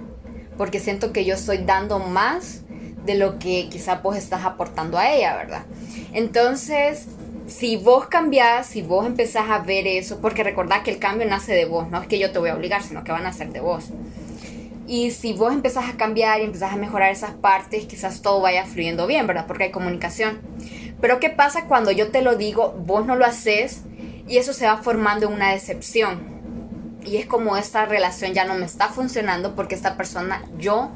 porque 0.57 0.81
siento 0.81 1.13
que 1.13 1.23
yo 1.23 1.35
estoy 1.35 1.59
dando 1.59 1.99
más 1.99 2.63
de 3.05 3.15
lo 3.15 3.39
que 3.39 3.69
quizá 3.69 3.95
vos 3.95 4.17
estás 4.17 4.43
aportando 4.43 4.97
a 4.97 5.13
ella, 5.13 5.37
¿verdad? 5.37 5.63
Entonces, 6.11 7.05
si 7.49 7.77
vos 7.77 8.07
cambiás, 8.07 8.67
si 8.67 8.81
vos 8.81 9.05
empezás 9.05 9.49
a 9.49 9.59
ver 9.59 9.87
eso, 9.87 10.19
porque 10.21 10.43
recordad 10.43 10.83
que 10.83 10.91
el 10.91 10.99
cambio 10.99 11.27
nace 11.27 11.53
de 11.53 11.65
vos, 11.65 11.89
no 11.89 12.01
es 12.01 12.07
que 12.07 12.19
yo 12.19 12.31
te 12.31 12.39
voy 12.39 12.49
a 12.49 12.55
obligar, 12.55 12.83
sino 12.83 13.03
que 13.03 13.11
van 13.11 13.25
a 13.25 13.33
ser 13.33 13.51
de 13.51 13.59
vos. 13.59 13.85
Y 14.87 15.11
si 15.11 15.33
vos 15.33 15.53
empezás 15.53 15.87
a 15.87 15.97
cambiar 15.97 16.41
y 16.41 16.45
empezás 16.45 16.73
a 16.73 16.75
mejorar 16.75 17.11
esas 17.11 17.31
partes, 17.31 17.85
quizás 17.85 18.21
todo 18.21 18.41
vaya 18.41 18.65
fluyendo 18.65 19.05
bien, 19.05 19.27
¿verdad? 19.27 19.45
Porque 19.45 19.65
hay 19.65 19.71
comunicación. 19.71 20.39
Pero 20.99 21.19
¿qué 21.19 21.29
pasa 21.29 21.65
cuando 21.65 21.91
yo 21.91 22.09
te 22.09 22.21
lo 22.21 22.35
digo, 22.35 22.71
vos 22.71 23.05
no 23.05 23.15
lo 23.15 23.25
haces 23.25 23.83
y 24.27 24.37
eso 24.37 24.53
se 24.53 24.65
va 24.65 24.77
formando 24.77 25.29
una 25.29 25.51
decepción? 25.51 26.39
Y 27.05 27.17
es 27.17 27.25
como 27.25 27.55
esta 27.55 27.85
relación 27.85 28.33
ya 28.33 28.45
no 28.45 28.55
me 28.55 28.65
está 28.65 28.89
funcionando 28.89 29.55
porque 29.55 29.75
esta 29.75 29.95
persona, 29.95 30.43
yo, 30.57 30.91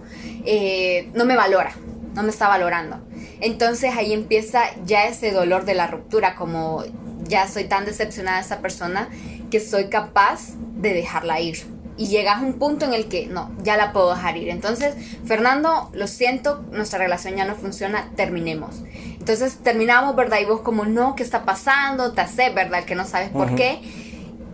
eh, 0.45 1.09
no 1.13 1.25
me 1.25 1.35
valora, 1.35 1.73
no 2.15 2.23
me 2.23 2.29
está 2.29 2.47
valorando. 2.47 2.99
Entonces 3.43 3.93
ahí 3.97 4.13
empieza 4.13 4.61
ya 4.85 5.05
ese 5.05 5.31
dolor 5.31 5.65
de 5.65 5.75
la 5.75 5.87
ruptura, 5.87 6.33
como 6.35 6.81
ya 7.23 7.45
soy 7.49 7.65
tan 7.65 7.83
decepcionada 7.83 8.37
de 8.37 8.45
esa 8.45 8.59
persona 8.59 9.09
que 9.51 9.59
soy 9.59 9.89
capaz 9.89 10.53
de 10.75 10.93
dejarla 10.93 11.41
ir. 11.41 11.57
Y 11.97 12.07
llegas 12.07 12.37
a 12.37 12.45
un 12.45 12.53
punto 12.53 12.85
en 12.85 12.93
el 12.93 13.09
que 13.09 13.27
no, 13.27 13.51
ya 13.61 13.75
la 13.75 13.91
puedo 13.91 14.15
dejar 14.15 14.37
ir. 14.37 14.47
Entonces, 14.47 14.95
Fernando, 15.25 15.91
lo 15.93 16.07
siento, 16.07 16.63
nuestra 16.71 16.99
relación 16.99 17.35
ya 17.35 17.43
no 17.43 17.55
funciona, 17.55 18.11
terminemos. 18.15 18.81
Entonces 19.19 19.57
terminamos, 19.61 20.15
¿verdad? 20.15 20.39
Y 20.39 20.45
vos 20.45 20.61
como, 20.61 20.85
no, 20.85 21.15
¿qué 21.15 21.23
está 21.23 21.43
pasando? 21.43 22.13
Te 22.13 22.21
hace, 22.21 22.49
¿verdad? 22.49 22.85
Que 22.85 22.95
no 22.95 23.05
sabes 23.05 23.29
por 23.29 23.55
qué. 23.55 23.81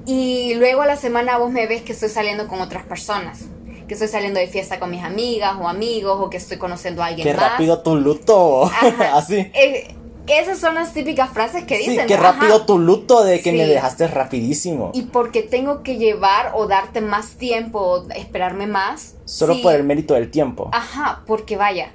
Y 0.08 0.56
luego 0.56 0.82
a 0.82 0.88
la 0.88 0.96
semana 0.96 1.38
vos 1.38 1.52
me 1.52 1.68
ves 1.68 1.84
que 1.84 1.92
estoy 1.92 2.10
saliendo 2.10 2.48
con 2.48 2.60
otras 2.60 2.84
personas 2.86 3.46
que 3.90 3.96
estoy 3.96 4.08
saliendo 4.08 4.40
de 4.40 4.48
fiesta 4.48 4.80
con 4.80 4.90
mis 4.90 5.04
amigas 5.04 5.58
o 5.60 5.68
amigos 5.68 6.18
o 6.22 6.30
que 6.30 6.38
estoy 6.38 6.58
conociendo 6.58 7.04
a 7.04 7.08
alguien 7.08 7.28
qué 7.28 7.34
rápido 7.34 7.82
tu 7.82 7.98
luto. 7.98 8.72
Así. 9.14 9.52
Eh, 9.54 9.96
esas 10.28 10.60
son 10.60 10.76
las 10.76 10.94
típicas 10.94 11.32
frases 11.32 11.64
que 11.66 11.78
dicen. 11.78 12.02
Sí, 12.02 12.06
qué 12.08 12.16
rápido 12.16 12.66
tu 12.66 12.78
luto 12.78 13.24
de 13.24 13.42
que 13.42 13.52
me 13.52 13.66
dejaste 13.66 14.08
rapidísimo. 14.08 14.92
Y 14.94 15.04
porque 15.04 15.42
tengo 15.42 15.82
que 15.82 15.98
llevar 15.98 16.54
o 16.56 16.68
darte 16.68 17.02
más 17.02 17.32
tiempo 17.32 17.80
o 17.80 18.10
esperarme 18.12 18.68
más. 18.68 19.16
Solo 19.26 19.60
por 19.62 19.74
el 19.74 19.84
mérito 19.84 20.14
del 20.14 20.30
tiempo. 20.30 20.70
Ajá, 20.72 21.24
porque 21.26 21.58
vaya, 21.58 21.92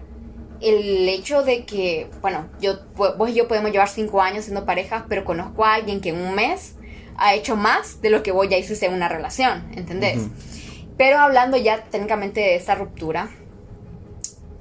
el 0.61 1.09
hecho 1.09 1.45
de 1.45 1.65
que, 1.65 2.11
bueno, 2.21 2.49
yo, 2.61 2.75
vos 2.97 3.31
y 3.31 3.35
yo 3.35 3.47
podemos 3.47 3.71
llevar 3.71 3.89
cinco 3.89 4.21
años 4.21 4.45
siendo 4.45 4.67
parejas, 4.67 5.05
pero 5.09 5.25
conozco 5.25 5.65
a 5.65 5.75
alguien 5.75 6.01
que 6.01 6.09
en 6.09 6.21
un 6.21 6.35
mes 6.35 6.75
ha 7.17 7.35
hecho 7.35 7.55
más 7.55 8.01
de 8.03 8.11
lo 8.11 8.25
que 8.25 8.33
vos 8.33 8.49
ya 8.49 8.57
hiciste 8.57 8.87
en 8.87 8.95
una 8.95 9.09
relación, 9.09 9.65
¿entendés? 9.77 10.23
Pero 10.97 11.19
hablando 11.19 11.57
ya 11.57 11.85
técnicamente 11.85 12.41
de 12.41 12.57
esta 12.57 12.75
ruptura, 12.75 13.31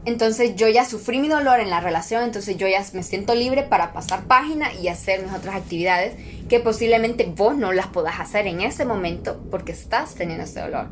entonces 0.05 0.55
yo 0.55 0.67
ya 0.67 0.83
sufrí 0.83 1.19
mi 1.19 1.29
dolor 1.29 1.59
en 1.59 1.69
la 1.69 1.79
relación, 1.79 2.23
entonces 2.23 2.57
yo 2.57 2.67
ya 2.67 2.83
me 2.93 3.03
siento 3.03 3.35
libre 3.35 3.63
para 3.63 3.93
pasar 3.93 4.25
página 4.25 4.73
y 4.73 4.89
hacer 4.89 5.23
mis 5.23 5.33
otras 5.33 5.55
actividades 5.55 6.15
que 6.49 6.59
posiblemente 6.59 7.31
vos 7.33 7.55
no 7.55 7.71
las 7.71 7.87
puedas 7.87 8.19
hacer 8.19 8.47
en 8.47 8.61
ese 8.61 8.85
momento 8.85 9.41
porque 9.49 9.71
estás 9.71 10.15
teniendo 10.15 10.43
ese 10.43 10.59
dolor. 10.59 10.87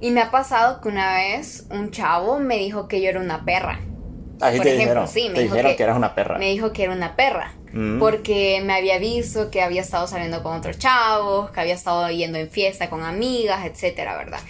Y 0.00 0.10
me 0.10 0.20
ha 0.20 0.30
pasado 0.30 0.80
que 0.80 0.88
una 0.88 1.14
vez 1.14 1.66
un 1.70 1.90
chavo 1.90 2.40
me 2.40 2.56
dijo 2.56 2.88
que 2.88 3.00
yo 3.00 3.08
era 3.08 3.20
una 3.20 3.44
perra. 3.44 3.80
Ahí 4.40 4.60
te 4.60 4.72
dijeron, 4.76 5.06
sí, 5.06 5.30
me 5.30 5.42
dijo 5.42 5.54
que, 5.54 5.82
eras 5.82 5.96
una 5.96 6.14
perra. 6.14 6.36
Me 6.38 6.50
dijo 6.50 6.72
que 6.72 6.82
era 6.82 6.92
una 6.92 7.14
perra. 7.16 7.54
Mm. 7.72 7.98
Porque 7.98 8.60
me 8.64 8.74
había 8.74 8.98
visto 8.98 9.50
que 9.50 9.62
había 9.62 9.82
estado 9.82 10.06
saliendo 10.06 10.42
con 10.42 10.56
otros 10.56 10.78
chavos, 10.78 11.50
que 11.50 11.60
había 11.60 11.74
estado 11.74 12.10
yendo 12.10 12.38
en 12.38 12.50
fiesta 12.50 12.90
con 12.90 13.02
amigas, 13.02 13.64
etcétera, 13.64 14.16
¿verdad? 14.16 14.40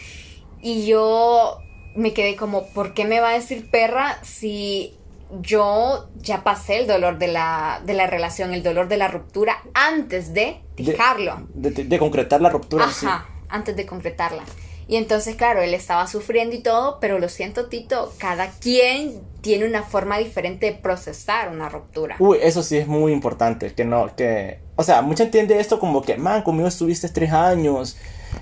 Y 0.66 0.84
yo 0.84 1.60
me 1.94 2.12
quedé 2.12 2.34
como, 2.34 2.66
¿por 2.66 2.92
qué 2.92 3.04
me 3.04 3.20
va 3.20 3.28
a 3.28 3.32
decir 3.34 3.70
perra 3.70 4.18
si 4.24 4.96
yo 5.40 6.08
ya 6.16 6.42
pasé 6.42 6.78
el 6.78 6.88
dolor 6.88 7.18
de 7.18 7.28
la, 7.28 7.80
de 7.86 7.94
la 7.94 8.08
relación, 8.08 8.52
el 8.52 8.64
dolor 8.64 8.88
de 8.88 8.96
la 8.96 9.06
ruptura 9.06 9.62
antes 9.74 10.34
de 10.34 10.56
dejarlo? 10.76 11.46
De, 11.54 11.98
concretar 12.00 12.40
la 12.40 12.48
ruptura. 12.48 12.86
Ajá, 12.86 13.28
antes 13.48 13.76
de 13.76 13.86
concretarla. 13.86 14.42
Y 14.88 14.96
entonces, 14.96 15.36
claro, 15.36 15.62
él 15.62 15.72
estaba 15.72 16.08
sufriendo 16.08 16.56
y 16.56 16.62
todo, 16.62 16.98
pero 16.98 17.20
lo 17.20 17.28
siento, 17.28 17.66
Tito, 17.66 18.12
cada 18.18 18.50
quien 18.50 19.22
tiene 19.42 19.66
una 19.66 19.84
forma 19.84 20.18
diferente 20.18 20.66
de 20.66 20.72
procesar 20.72 21.48
una 21.50 21.68
ruptura. 21.68 22.16
Uy, 22.18 22.38
eso 22.42 22.64
sí 22.64 22.76
es 22.76 22.88
muy 22.88 23.12
importante, 23.12 23.72
que 23.72 23.84
no, 23.84 24.16
que... 24.16 24.58
O 24.74 24.82
sea, 24.82 25.00
mucha 25.00 25.22
entiende 25.22 25.60
esto 25.60 25.78
como 25.78 26.02
que, 26.02 26.16
man, 26.16 26.42
conmigo 26.42 26.66
estuviste 26.66 27.08
tres 27.08 27.30
años 27.30 27.96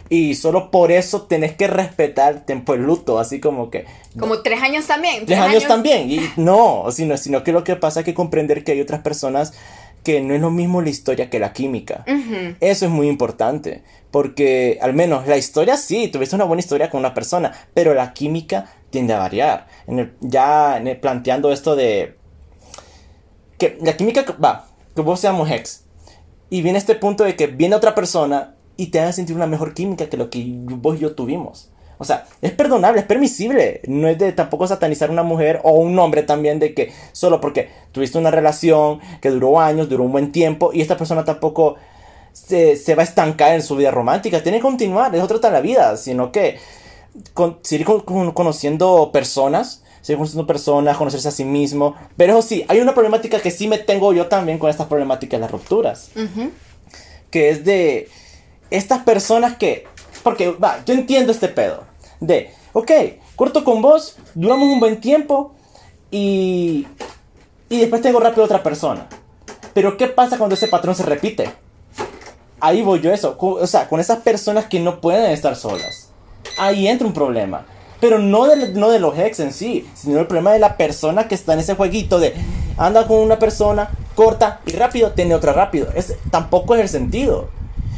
y 0.09 0.35
solo 0.35 0.70
por 0.70 0.92
eso 0.92 1.23
tenés 1.23 1.55
que 1.55 1.66
respetar 1.66 2.35
el 2.35 2.44
tiempo 2.44 2.73
de 2.73 2.79
luto, 2.79 3.18
así 3.18 3.40
como 3.40 3.70
que... 3.70 3.87
Como 4.18 4.42
tres 4.42 4.62
años 4.62 4.87
también. 4.87 5.27
Tres, 5.27 5.38
años, 5.38 5.66
también. 5.66 6.11
Y 6.11 6.20
no, 6.37 6.87
sino, 6.90 7.16
sino 7.16 7.42
que 7.42 7.53
lo 7.53 7.64
que 7.64 7.77
pasa 7.77 8.01
es 8.01 8.05
que 8.05 8.14
comprender 8.14 8.64
que 8.64 8.73
hay 8.73 8.81
otras 8.81 9.01
personas 9.01 9.55
que 10.05 10.20
no 10.20 10.35
es 10.35 10.40
lo 10.40 10.51
mismo 10.51 10.83
la 10.83 10.90
historia 10.90 11.31
que 11.31 11.38
la 11.38 11.53
química. 11.53 12.05
Eso 12.61 12.85
es 12.85 12.90
muy 12.90 13.09
importante, 13.09 13.83
porque 14.11 14.79
al 14.83 14.92
menos 14.92 15.27
la 15.27 15.38
historia 15.38 15.79
sí, 15.79 16.09
tuviste 16.09 16.37
una 16.37 16.44
buena 16.44 16.61
historia 16.61 16.90
con 16.90 17.01
una 17.01 17.14
persona, 17.14 17.53
pero 17.73 17.94
la 17.94 18.12
química 18.12 18.66
tiende 18.90 19.14
a 19.14 19.18
variar. 19.18 19.66
En 19.87 19.99
el, 19.99 20.14
ya 20.20 20.81
planteando 21.01 21.51
esto 21.51 21.75
de 21.75 22.18
que 23.59 23.79
la 23.81 23.97
química 23.97 24.25
va, 24.44 24.68
que 24.94 25.01
vos 25.01 25.20
seamos 25.20 25.51
ex, 25.51 25.85
y 26.51 26.61
viene 26.61 26.79
este 26.79 26.94
punto 26.94 27.25
de 27.25 27.35
que 27.35 27.47
viene 27.47 27.75
otra 27.75 27.94
persona 27.94 28.54
y 28.76 28.87
te 28.88 29.00
haga 29.00 29.12
sentir 29.12 29.37
una 29.37 29.46
mejor 29.46 29.74
química 29.74 30.08
que 30.08 30.16
lo 30.16 30.30
que 30.30 30.44
vos 30.46 30.96
y 30.96 31.00
yo 31.00 31.14
tuvimos. 31.14 31.70
O 31.98 32.04
sea, 32.04 32.26
es 32.42 32.52
perdonable, 32.52 33.00
es 33.00 33.06
permisible. 33.06 33.80
No 33.87 34.08
es 34.08 34.18
de 34.18 34.32
tampoco 34.32 34.66
satanizar 34.66 35.08
a 35.08 35.12
una 35.12 35.22
mujer 35.22 35.60
o 35.62 35.72
un 35.72 35.98
hombre 35.98 36.22
también 36.22 36.58
de 36.58 36.74
que 36.74 36.92
solo 37.12 37.40
porque 37.40 37.70
tuviste 37.92 38.18
una 38.18 38.30
relación 38.30 39.00
que 39.20 39.30
duró 39.30 39.60
años, 39.60 39.88
duró 39.88 40.04
un 40.04 40.12
buen 40.12 40.32
tiempo 40.32 40.70
y 40.72 40.80
esta 40.80 40.96
persona 40.96 41.24
tampoco 41.24 41.76
se, 42.32 42.94
va 42.94 43.02
a 43.02 43.04
estancar 43.04 43.54
en 43.54 43.62
su 43.62 43.76
vida 43.76 43.90
romántica. 43.90 44.42
Tiene 44.42 44.58
que 44.58 44.62
continuar, 44.62 45.14
es 45.14 45.22
otra 45.22 45.40
tal 45.40 45.52
la 45.52 45.60
vida, 45.60 45.96
sino 45.96 46.32
que 46.32 46.58
seguir 47.62 47.87
conociendo 47.87 49.10
personas, 49.12 49.82
seguir 50.00 50.18
conociendo 50.18 50.46
personas, 50.46 50.96
conocerse 50.96 51.28
a 51.28 51.30
sí 51.32 51.44
mismo. 51.44 51.94
Pero 52.16 52.32
eso 52.32 52.42
sí, 52.42 52.64
hay 52.68 52.80
una 52.80 52.92
problemática 52.92 53.40
que 53.40 53.52
sí 53.52 53.68
me 53.68 53.78
tengo 53.78 54.12
yo 54.12 54.26
también 54.26 54.58
con 54.58 54.68
estas 54.68 54.88
problemáticas 54.88 55.38
de 55.38 55.42
las 55.42 55.50
rupturas. 55.50 56.10
Que 57.30 57.50
es 57.50 57.64
de 57.64 58.08
estas 58.76 59.02
personas 59.02 59.56
que. 59.56 59.87
Porque, 60.22 60.50
va, 60.50 60.82
yo 60.84 60.94
entiendo 60.94 61.32
este 61.32 61.48
pedo. 61.48 61.84
De, 62.20 62.50
ok, 62.72 62.90
corto 63.37 63.64
con 63.64 63.82
vos, 63.82 64.16
duramos 64.34 64.68
un 64.68 64.80
buen 64.80 65.00
tiempo 65.00 65.54
y. 66.10 66.87
Y 67.68 67.80
después 67.80 68.02
tengo 68.02 68.20
rápido 68.20 68.44
otra 68.44 68.62
persona. 68.62 69.08
Pero 69.72 69.96
¿qué 69.96 70.06
pasa 70.06 70.38
cuando 70.38 70.54
ese 70.54 70.68
patrón 70.68 70.94
se 70.94 71.02
repite? 71.02 71.50
Ahí 72.60 72.82
voy 72.82 73.00
yo 73.00 73.12
eso. 73.12 73.37
O 73.38 73.66
sea, 73.66 73.88
con 73.88 74.00
esas 74.00 74.18
personas 74.18 74.66
que 74.66 74.80
no 74.80 75.00
pueden 75.00 75.30
estar 75.32 75.56
solas. 75.56 76.10
Ahí 76.58 76.87
entra 76.87 77.06
un 77.06 77.12
problema. 77.12 77.66
Pero 78.00 78.18
no 78.18 78.46
de, 78.46 78.68
no 78.74 78.90
de 78.90 79.00
los 79.00 79.18
ex 79.18 79.40
en 79.40 79.52
sí, 79.52 79.88
sino 79.94 80.20
el 80.20 80.26
problema 80.26 80.52
de 80.52 80.58
la 80.58 80.76
persona 80.76 81.26
que 81.26 81.34
está 81.34 81.54
en 81.54 81.60
ese 81.60 81.74
jueguito 81.74 82.18
de 82.20 82.34
anda 82.76 83.06
con 83.06 83.18
una 83.18 83.38
persona, 83.38 83.90
corta 84.14 84.60
y 84.66 84.72
rápido, 84.72 85.12
tiene 85.12 85.34
otra 85.34 85.52
rápido. 85.52 85.88
Es, 85.94 86.14
tampoco 86.30 86.74
es 86.74 86.82
el 86.82 86.88
sentido. 86.88 87.48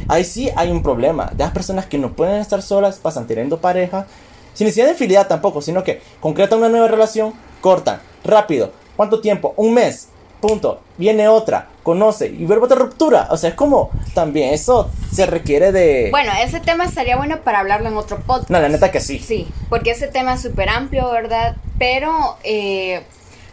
Ahí 0.09 0.25
sí 0.25 0.51
hay 0.57 0.71
un 0.71 0.83
problema. 0.83 1.31
De 1.33 1.45
las 1.45 1.53
personas 1.53 1.87
que 1.87 1.99
no 1.99 2.12
pueden 2.12 2.40
estar 2.40 2.62
solas, 2.62 2.99
pasan 2.99 3.27
teniendo 3.27 3.59
pareja, 3.59 4.07
sin 4.55 4.66
necesidad 4.66 4.87
de 4.88 4.95
fidelidad 4.95 5.29
tampoco, 5.29 5.61
sino 5.61 5.85
que 5.85 6.01
concretan 6.21 6.59
una 6.59 6.69
nueva 6.69 6.88
relación, 6.88 7.35
cortan, 7.61 8.01
rápido. 8.25 8.73
¿Cuánto 8.97 9.21
tiempo? 9.21 9.53
Un 9.57 9.75
mes. 9.75 10.09
Punto. 10.40 10.81
Viene 10.99 11.29
otra, 11.29 11.69
conoce 11.83 12.29
y 12.29 12.45
vuelve 12.45 12.64
otra 12.64 12.79
ruptura. 12.79 13.29
O 13.31 13.37
sea, 13.37 13.51
es 13.51 13.57
como 13.57 13.90
también 14.14 14.53
eso 14.53 14.90
se 15.12 15.27
requiere 15.27 15.73
de. 15.73 16.09
Bueno, 16.11 16.31
ese 16.42 16.61
tema 16.61 16.85
estaría 16.85 17.16
bueno 17.16 17.40
para 17.42 17.61
hablarlo 17.61 17.88
en 17.88 17.97
otro 17.97 18.19
podcast. 18.19 18.51
No, 18.51 18.61
la 18.61 18.69
neta 18.69 18.90
que 18.90 19.01
sí. 19.01 19.19
Sí, 19.19 19.49
porque 19.69 19.90
ese 19.90 20.09
tema 20.09 20.35
es 20.35 20.42
súper 20.42 20.69
amplio, 20.69 21.11
¿verdad? 21.11 21.57
Pero 21.79 22.37
eh, 22.45 23.03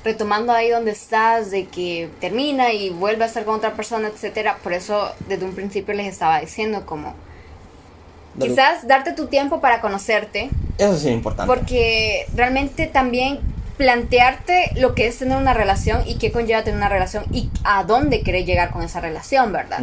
retomando 0.03 0.51
ahí 0.51 0.69
donde 0.69 0.91
estás, 0.91 1.51
de 1.51 1.65
que 1.65 2.09
termina 2.19 2.73
y 2.73 2.89
vuelve 2.89 3.23
a 3.23 3.27
estar 3.27 3.45
con 3.45 3.55
otra 3.55 3.73
persona, 3.73 4.09
etcétera. 4.09 4.57
Por 4.61 4.73
eso 4.73 5.11
desde 5.27 5.45
un 5.45 5.53
principio 5.53 5.93
les 5.93 6.07
estaba 6.07 6.39
diciendo 6.39 6.85
como 6.85 7.15
quizás 8.39 8.87
darte 8.87 9.13
tu 9.13 9.27
tiempo 9.27 9.61
para 9.61 9.81
conocerte. 9.81 10.49
Eso 10.77 10.97
sí 10.97 11.09
es 11.09 11.13
importante. 11.13 11.53
Porque 11.53 12.25
realmente 12.35 12.87
también 12.87 13.39
plantearte 13.77 14.71
lo 14.75 14.93
que 14.93 15.07
es 15.07 15.17
tener 15.17 15.37
una 15.37 15.53
relación 15.53 16.03
y 16.05 16.17
qué 16.17 16.31
conlleva 16.31 16.63
tener 16.63 16.77
una 16.77 16.89
relación 16.89 17.25
y 17.31 17.49
a 17.63 17.83
dónde 17.83 18.21
querés 18.21 18.45
llegar 18.45 18.71
con 18.71 18.83
esa 18.83 18.99
relación, 18.99 19.51
¿verdad? 19.51 19.81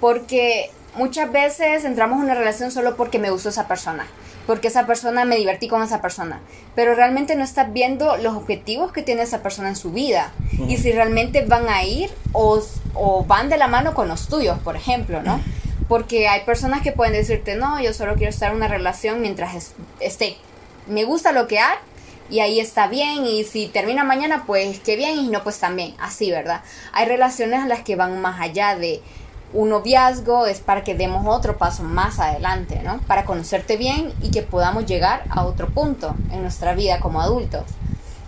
Porque 0.00 0.70
muchas 0.96 1.30
veces 1.30 1.84
entramos 1.84 2.18
en 2.18 2.24
una 2.24 2.34
relación 2.34 2.70
solo 2.70 2.96
porque 2.96 3.18
me 3.18 3.30
gustó 3.30 3.50
esa 3.50 3.68
persona 3.68 4.06
porque 4.46 4.68
esa 4.68 4.86
persona 4.86 5.24
me 5.24 5.36
divertí 5.36 5.68
con 5.68 5.82
esa 5.82 6.00
persona, 6.00 6.40
pero 6.74 6.94
realmente 6.94 7.36
no 7.36 7.44
estás 7.44 7.72
viendo 7.72 8.16
los 8.16 8.34
objetivos 8.34 8.92
que 8.92 9.02
tiene 9.02 9.22
esa 9.22 9.42
persona 9.42 9.68
en 9.68 9.76
su 9.76 9.92
vida 9.92 10.32
y 10.66 10.76
si 10.76 10.92
realmente 10.92 11.44
van 11.44 11.68
a 11.68 11.84
ir 11.84 12.10
o, 12.32 12.60
o, 12.94 13.24
van 13.24 13.48
de 13.48 13.56
la 13.56 13.68
mano 13.68 13.94
con 13.94 14.08
los 14.08 14.28
tuyos, 14.28 14.58
por 14.60 14.76
ejemplo, 14.76 15.22
¿no? 15.22 15.40
Porque 15.88 16.28
hay 16.28 16.42
personas 16.44 16.82
que 16.82 16.92
pueden 16.92 17.12
decirte, 17.12 17.56
no, 17.56 17.80
yo 17.80 17.92
solo 17.92 18.14
quiero 18.14 18.30
estar 18.30 18.50
en 18.50 18.56
una 18.56 18.68
relación 18.68 19.20
mientras 19.20 19.72
esté. 19.98 20.36
Me 20.86 21.04
gusta 21.04 21.32
lo 21.32 21.46
que 21.48 21.58
hay 21.58 21.76
y 22.30 22.40
ahí 22.40 22.60
está 22.60 22.86
bien 22.86 23.26
y 23.26 23.44
si 23.44 23.66
termina 23.66 24.04
mañana 24.04 24.44
pues 24.46 24.78
qué 24.80 24.96
bien 24.96 25.18
y 25.18 25.28
no 25.28 25.42
pues 25.42 25.58
también, 25.58 25.94
así, 25.98 26.30
¿verdad? 26.30 26.62
Hay 26.92 27.06
relaciones 27.06 27.60
a 27.60 27.66
las 27.66 27.80
que 27.80 27.96
van 27.96 28.20
más 28.20 28.40
allá 28.40 28.76
de 28.76 29.02
un 29.52 29.68
noviazgo 29.70 30.46
es 30.46 30.60
para 30.60 30.84
que 30.84 30.94
demos 30.94 31.26
otro 31.26 31.56
paso 31.58 31.82
más 31.82 32.18
adelante, 32.18 32.80
¿no? 32.84 33.00
Para 33.06 33.24
conocerte 33.24 33.76
bien 33.76 34.12
y 34.22 34.30
que 34.30 34.42
podamos 34.42 34.86
llegar 34.86 35.24
a 35.30 35.44
otro 35.44 35.68
punto 35.68 36.14
en 36.30 36.42
nuestra 36.42 36.74
vida 36.74 37.00
como 37.00 37.20
adultos. 37.20 37.64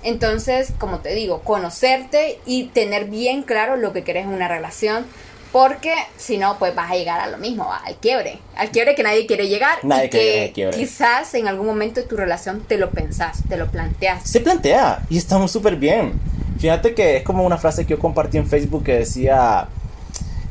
Entonces, 0.02 0.72
como 0.78 0.98
te 0.98 1.14
digo, 1.14 1.42
conocerte 1.42 2.40
y 2.44 2.64
tener 2.64 3.04
bien 3.04 3.42
claro 3.42 3.76
lo 3.76 3.92
que 3.92 4.02
querés 4.02 4.24
en 4.24 4.32
una 4.32 4.48
relación, 4.48 5.06
porque 5.52 5.94
si 6.16 6.38
no, 6.38 6.58
pues 6.58 6.74
vas 6.74 6.90
a 6.90 6.94
llegar 6.94 7.20
a 7.20 7.28
lo 7.28 7.38
mismo, 7.38 7.70
al 7.72 7.94
quiebre, 7.96 8.38
al 8.56 8.70
quiebre 8.70 8.94
que 8.94 9.02
nadie 9.02 9.26
quiere 9.26 9.48
llegar 9.48 9.78
nadie 9.84 10.06
y 10.06 10.08
que 10.08 10.70
quizás 10.74 11.34
en 11.34 11.46
algún 11.46 11.66
momento 11.66 12.00
de 12.00 12.06
tu 12.06 12.16
relación 12.16 12.62
te 12.62 12.78
lo 12.78 12.90
pensás, 12.90 13.42
te 13.48 13.56
lo 13.56 13.70
planteas. 13.70 14.28
Se 14.28 14.40
plantea 14.40 15.02
y 15.08 15.18
estamos 15.18 15.52
súper 15.52 15.76
bien. 15.76 16.18
Fíjate 16.58 16.94
que 16.94 17.18
es 17.18 17.22
como 17.22 17.44
una 17.44 17.58
frase 17.58 17.84
que 17.84 17.90
yo 17.90 17.98
compartí 17.98 18.38
en 18.38 18.46
Facebook 18.46 18.84
que 18.84 18.94
decía 18.94 19.68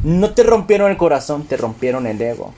no 0.04 0.32
te 0.32 0.44
rompieron 0.44 0.90
el 0.90 0.98
corazón, 0.98 1.46
te 1.46 1.58
rompieron 1.58 2.08
el 2.08 2.22
ego. 2.22 2.54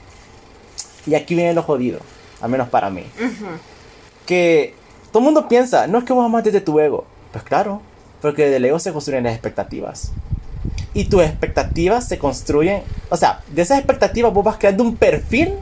Y 1.06 1.14
aquí 1.14 1.34
viene 1.34 1.52
lo 1.52 1.62
jodido, 1.62 2.00
al 2.40 2.50
menos 2.50 2.68
para 2.68 2.90
mí. 2.90 3.04
Que 4.26 4.74
todo 5.12 5.20
el 5.20 5.24
mundo 5.24 5.48
piensa, 5.48 5.86
no 5.86 5.98
es 5.98 6.04
que 6.04 6.12
vos 6.12 6.24
amas 6.24 6.44
desde 6.44 6.60
tu 6.60 6.80
ego. 6.80 7.04
Pues 7.32 7.44
claro, 7.44 7.82
porque 8.22 8.48
del 8.48 8.64
ego 8.64 8.78
se 8.78 8.92
construyen 8.92 9.24
las 9.24 9.34
expectativas. 9.34 10.12
Y 10.94 11.04
tus 11.06 11.22
expectativas 11.22 12.08
se 12.08 12.18
construyen, 12.18 12.82
o 13.10 13.16
sea, 13.16 13.42
de 13.48 13.62
esas 13.62 13.78
expectativas 13.78 14.32
vos 14.32 14.44
vas 14.44 14.56
creando 14.56 14.82
un 14.82 14.96
perfil 14.96 15.54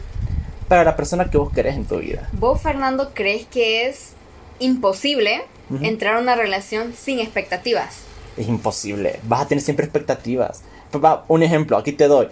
para 0.68 0.84
la 0.84 0.94
persona 0.94 1.28
que 1.28 1.38
vos 1.38 1.52
querés 1.52 1.74
en 1.74 1.86
tu 1.86 1.98
vida. 1.98 2.28
¿Vos, 2.32 2.60
Fernando, 2.60 3.12
crees 3.14 3.46
que 3.46 3.88
es 3.88 4.10
imposible 4.58 5.42
entrar 5.80 6.16
a 6.16 6.20
una 6.20 6.36
relación 6.36 6.94
sin 6.94 7.18
expectativas? 7.18 7.96
Es 8.36 8.46
imposible, 8.46 9.18
vas 9.24 9.42
a 9.42 9.48
tener 9.48 9.64
siempre 9.64 9.84
expectativas 9.84 10.62
un 11.28 11.42
ejemplo, 11.42 11.76
aquí 11.76 11.92
te 11.92 12.08
doy. 12.08 12.28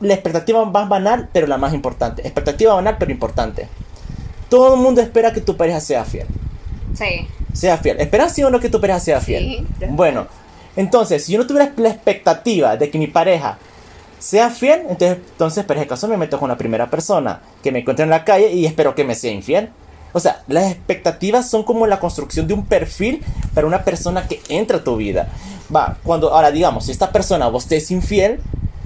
La 0.00 0.14
expectativa 0.14 0.64
más 0.64 0.88
banal, 0.88 1.28
pero 1.32 1.46
la 1.46 1.56
más 1.56 1.72
importante. 1.72 2.22
Expectativa 2.22 2.74
banal, 2.74 2.96
pero 2.98 3.10
importante. 3.10 3.68
Todo 4.48 4.74
el 4.74 4.80
mundo 4.80 5.00
espera 5.00 5.32
que 5.32 5.40
tu 5.40 5.56
pareja 5.56 5.80
sea 5.80 6.04
fiel. 6.04 6.26
Sí. 6.94 7.26
Sea 7.52 7.78
fiel. 7.78 8.00
¿Esperas 8.00 8.34
sí 8.34 8.42
o 8.42 8.50
no 8.50 8.60
que 8.60 8.68
tu 8.68 8.80
pareja 8.80 9.00
sea 9.00 9.20
fiel? 9.20 9.66
Sí. 9.78 9.86
Bueno, 9.88 10.26
entonces, 10.76 11.24
si 11.24 11.32
yo 11.32 11.38
no 11.38 11.46
tuviera 11.46 11.72
la 11.76 11.88
expectativa 11.88 12.76
de 12.76 12.90
que 12.90 12.98
mi 12.98 13.06
pareja 13.06 13.58
sea 14.18 14.50
fiel, 14.50 14.82
entonces, 14.88 15.18
entonces 15.32 15.64
por 15.64 15.86
caso 15.86 16.06
me 16.06 16.16
meto 16.16 16.38
con 16.38 16.48
la 16.48 16.56
primera 16.56 16.88
persona 16.90 17.40
que 17.62 17.72
me 17.72 17.80
encuentre 17.80 18.04
en 18.04 18.10
la 18.10 18.24
calle 18.24 18.52
y 18.52 18.66
espero 18.66 18.94
que 18.94 19.04
me 19.04 19.14
sea 19.14 19.32
infiel. 19.32 19.70
O 20.12 20.20
sea, 20.20 20.42
las 20.48 20.72
expectativas 20.72 21.48
son 21.48 21.62
como 21.62 21.86
la 21.86 22.00
construcción 22.00 22.46
de 22.46 22.54
un 22.54 22.66
perfil 22.66 23.22
para 23.54 23.66
una 23.66 23.84
persona 23.84 24.26
que 24.26 24.40
entra 24.48 24.78
a 24.78 24.84
tu 24.84 24.96
vida. 24.96 25.28
Va, 25.74 25.98
cuando 26.02 26.32
ahora 26.32 26.50
digamos, 26.50 26.86
si 26.86 26.92
esta 26.92 27.12
persona 27.12 27.48
vos 27.48 27.66
te 27.66 27.76
es 27.76 27.90
infiel, 27.90 28.40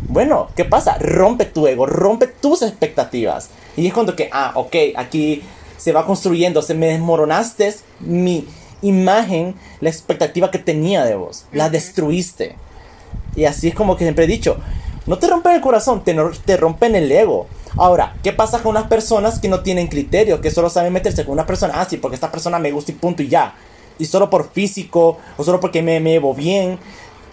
bueno, 0.08 0.48
¿qué 0.54 0.64
pasa? 0.64 0.98
Rompe 0.98 1.46
tu 1.46 1.66
ego, 1.66 1.86
rompe 1.86 2.26
tus 2.26 2.62
expectativas. 2.62 3.48
Y 3.76 3.86
es 3.86 3.94
cuando 3.94 4.14
que, 4.14 4.28
ah, 4.32 4.52
ok, 4.54 4.76
aquí 4.96 5.42
se 5.76 5.92
va 5.92 6.06
construyendo, 6.06 6.62
se 6.62 6.74
me 6.74 6.86
desmoronaste 6.86 7.74
mi 8.00 8.46
imagen, 8.82 9.54
la 9.80 9.90
expectativa 9.90 10.50
que 10.50 10.58
tenía 10.58 11.04
de 11.04 11.14
vos, 11.14 11.46
la 11.52 11.70
destruiste. 11.70 12.56
Y 13.34 13.46
así 13.46 13.68
es 13.68 13.74
como 13.74 13.96
que 13.96 14.04
siempre 14.04 14.24
he 14.24 14.28
dicho, 14.28 14.58
no 15.06 15.18
te 15.18 15.26
rompen 15.26 15.52
el 15.52 15.60
corazón, 15.60 16.04
te, 16.04 16.16
te 16.44 16.56
rompen 16.56 16.94
el 16.94 17.10
ego. 17.10 17.46
Ahora, 17.76 18.14
¿qué 18.22 18.32
pasa 18.32 18.62
con 18.62 18.70
unas 18.70 18.86
personas 18.86 19.40
que 19.40 19.48
no 19.48 19.60
tienen 19.60 19.88
criterio, 19.88 20.40
que 20.40 20.52
solo 20.52 20.70
saben 20.70 20.92
meterse 20.92 21.24
con 21.24 21.32
una 21.32 21.46
persona? 21.46 21.74
Ah, 21.76 21.86
sí, 21.88 21.96
porque 21.96 22.14
esta 22.14 22.30
persona 22.30 22.60
me 22.60 22.70
gusta 22.70 22.92
y 22.92 22.94
punto 22.94 23.22
y 23.22 23.28
ya. 23.28 23.54
Y 23.98 24.04
solo 24.04 24.30
por 24.30 24.52
físico, 24.52 25.18
o 25.36 25.42
solo 25.42 25.58
porque 25.58 25.82
me, 25.82 25.98
me 25.98 26.20
bien. 26.34 26.78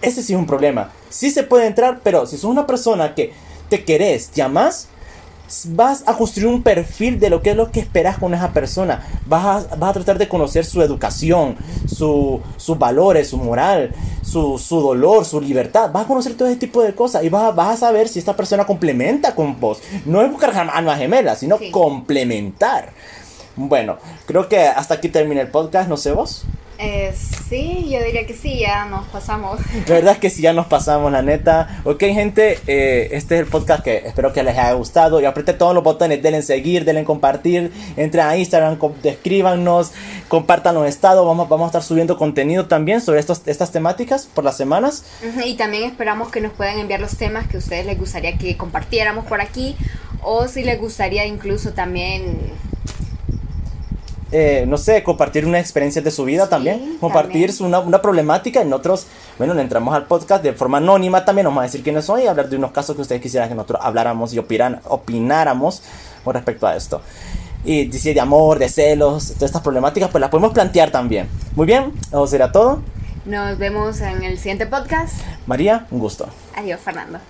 Ese 0.00 0.20
sí 0.20 0.32
es 0.32 0.38
un 0.38 0.46
problema. 0.46 0.90
Sí 1.10 1.30
se 1.30 1.44
puede 1.44 1.66
entrar, 1.66 2.00
pero 2.02 2.26
si 2.26 2.36
sos 2.36 2.50
una 2.50 2.66
persona 2.66 3.14
que 3.14 3.32
te 3.68 3.84
querés, 3.84 4.30
te 4.30 4.42
amas, 4.42 4.88
vas 5.70 6.04
a 6.06 6.16
construir 6.16 6.48
un 6.48 6.62
perfil 6.62 7.20
de 7.20 7.30
lo 7.30 7.42
que 7.42 7.50
es 7.50 7.56
lo 7.56 7.70
que 7.70 7.80
esperas 7.80 8.18
con 8.18 8.34
esa 8.34 8.52
persona. 8.52 9.06
Vas 9.26 9.66
a, 9.66 9.76
vas 9.76 9.90
a 9.90 9.92
tratar 9.94 10.18
de 10.18 10.28
conocer 10.28 10.64
su 10.64 10.82
educación, 10.82 11.56
su, 11.86 12.40
sus 12.56 12.78
valores, 12.78 13.28
su 13.28 13.36
moral, 13.36 13.92
su, 14.22 14.58
su, 14.58 14.80
dolor, 14.80 15.24
su 15.24 15.40
libertad. 15.40 15.90
Vas 15.92 16.04
a 16.04 16.08
conocer 16.08 16.34
todo 16.34 16.48
ese 16.48 16.58
tipo 16.58 16.82
de 16.82 16.94
cosas 16.94 17.24
y 17.24 17.28
vas 17.28 17.44
a, 17.44 17.50
vas 17.50 17.74
a 17.74 17.76
saber 17.76 18.08
si 18.08 18.18
esta 18.18 18.36
persona 18.36 18.64
complementa 18.64 19.34
con 19.34 19.58
vos. 19.60 19.80
No 20.04 20.22
es 20.22 20.30
buscar 20.30 20.50
almas 20.72 20.98
gemelas, 20.98 21.38
sino 21.38 21.58
complementar. 21.70 22.90
Bueno, 23.56 23.98
creo 24.26 24.48
que 24.48 24.60
hasta 24.60 24.94
aquí 24.94 25.08
termina 25.08 25.40
el 25.40 25.48
podcast, 25.48 25.88
no 25.88 25.96
sé 25.96 26.12
vos. 26.12 26.44
Eh, 26.84 27.14
sí, 27.14 27.86
yo 27.90 28.02
diría 28.02 28.26
que 28.26 28.34
sí, 28.34 28.58
ya 28.58 28.86
nos 28.86 29.06
pasamos. 29.06 29.60
La 29.86 29.94
verdad 29.94 30.14
es 30.14 30.18
que 30.18 30.30
sí, 30.30 30.42
ya 30.42 30.52
nos 30.52 30.66
pasamos, 30.66 31.12
la 31.12 31.22
neta. 31.22 31.80
Ok, 31.84 32.00
gente, 32.00 32.58
eh, 32.66 33.10
este 33.12 33.36
es 33.36 33.42
el 33.42 33.46
podcast 33.46 33.84
que 33.84 33.98
espero 33.98 34.32
que 34.32 34.42
les 34.42 34.58
haya 34.58 34.72
gustado. 34.72 35.20
Y 35.20 35.24
apriete 35.24 35.52
todos 35.52 35.76
los 35.76 35.84
botones, 35.84 36.20
denle 36.20 36.38
en 36.38 36.42
seguir, 36.42 36.84
denle 36.84 37.00
en 37.00 37.06
compartir. 37.06 37.72
Entren 37.96 38.26
a 38.26 38.36
Instagram, 38.36 38.78
escríbanos, 39.04 39.92
compartan 40.26 40.74
los 40.74 40.88
estados. 40.88 41.24
Vamos, 41.24 41.48
vamos 41.48 41.66
a 41.66 41.68
estar 41.68 41.82
subiendo 41.84 42.18
contenido 42.18 42.66
también 42.66 43.00
sobre 43.00 43.20
estos, 43.20 43.42
estas 43.46 43.70
temáticas 43.70 44.26
por 44.26 44.42
las 44.42 44.56
semanas. 44.56 45.04
Y 45.44 45.54
también 45.54 45.84
esperamos 45.84 46.32
que 46.32 46.40
nos 46.40 46.52
puedan 46.52 46.80
enviar 46.80 46.98
los 46.98 47.16
temas 47.16 47.46
que 47.46 47.58
a 47.58 47.60
ustedes 47.60 47.86
les 47.86 47.96
gustaría 47.96 48.36
que 48.38 48.56
compartiéramos 48.56 49.24
por 49.26 49.40
aquí. 49.40 49.76
O 50.20 50.48
si 50.48 50.64
les 50.64 50.80
gustaría 50.80 51.26
incluso 51.26 51.74
también 51.74 52.38
eh, 54.32 54.64
no 54.66 54.78
sé, 54.78 55.02
compartir 55.02 55.44
una 55.44 55.60
experiencia 55.60 56.00
de 56.00 56.10
su 56.10 56.24
vida 56.24 56.48
también, 56.48 56.96
compartir 56.98 57.52
Una, 57.60 57.80
una, 57.80 58.00
problemática. 58.00 58.62
En 58.62 58.72
otros, 58.72 59.06
bueno, 59.36 59.52
le 59.52 59.60
entramos 59.60 59.94
al 59.94 60.06
podcast 60.06 60.42
de 60.42 60.54
forma 60.54 60.78
anónima 60.78 61.24
también, 61.24 61.44
vamos 61.44 61.60
a 61.60 61.64
decir 61.64 61.82
quiénes 61.82 62.06
son 62.06 62.20
y 62.20 62.26
hablar 62.26 62.48
de 62.48 62.56
unos 62.56 62.72
casos 62.72 62.96
que 62.96 63.02
ustedes 63.02 63.20
quisieran 63.20 63.48
que 63.48 63.54
nosotros 63.54 63.80
habláramos 63.82 64.32
y 64.32 64.38
opinan, 64.38 64.80
opináramos 64.88 65.82
con 66.24 66.34
respecto 66.34 66.66
a 66.66 66.76
esto. 66.76 67.02
Y 67.64 67.84
dice 67.84 68.14
de 68.14 68.20
amor, 68.20 68.58
de 68.58 68.68
celos, 68.68 69.34
todas 69.34 69.42
estas 69.42 69.62
problemáticas, 69.62 70.10
pues 70.10 70.20
las 70.20 70.30
podemos 70.30 70.52
plantear 70.52 70.90
también. 70.90 71.28
Muy 71.54 71.66
bien, 71.66 71.92
eso 72.08 72.26
será 72.26 72.50
todo. 72.50 72.82
Nos 73.24 73.56
vemos 73.58 74.00
en 74.00 74.24
el 74.24 74.38
siguiente 74.38 74.66
podcast. 74.66 75.14
María, 75.46 75.86
un 75.90 76.00
gusto. 76.00 76.26
Adiós, 76.56 76.80
Fernando. 76.80 77.20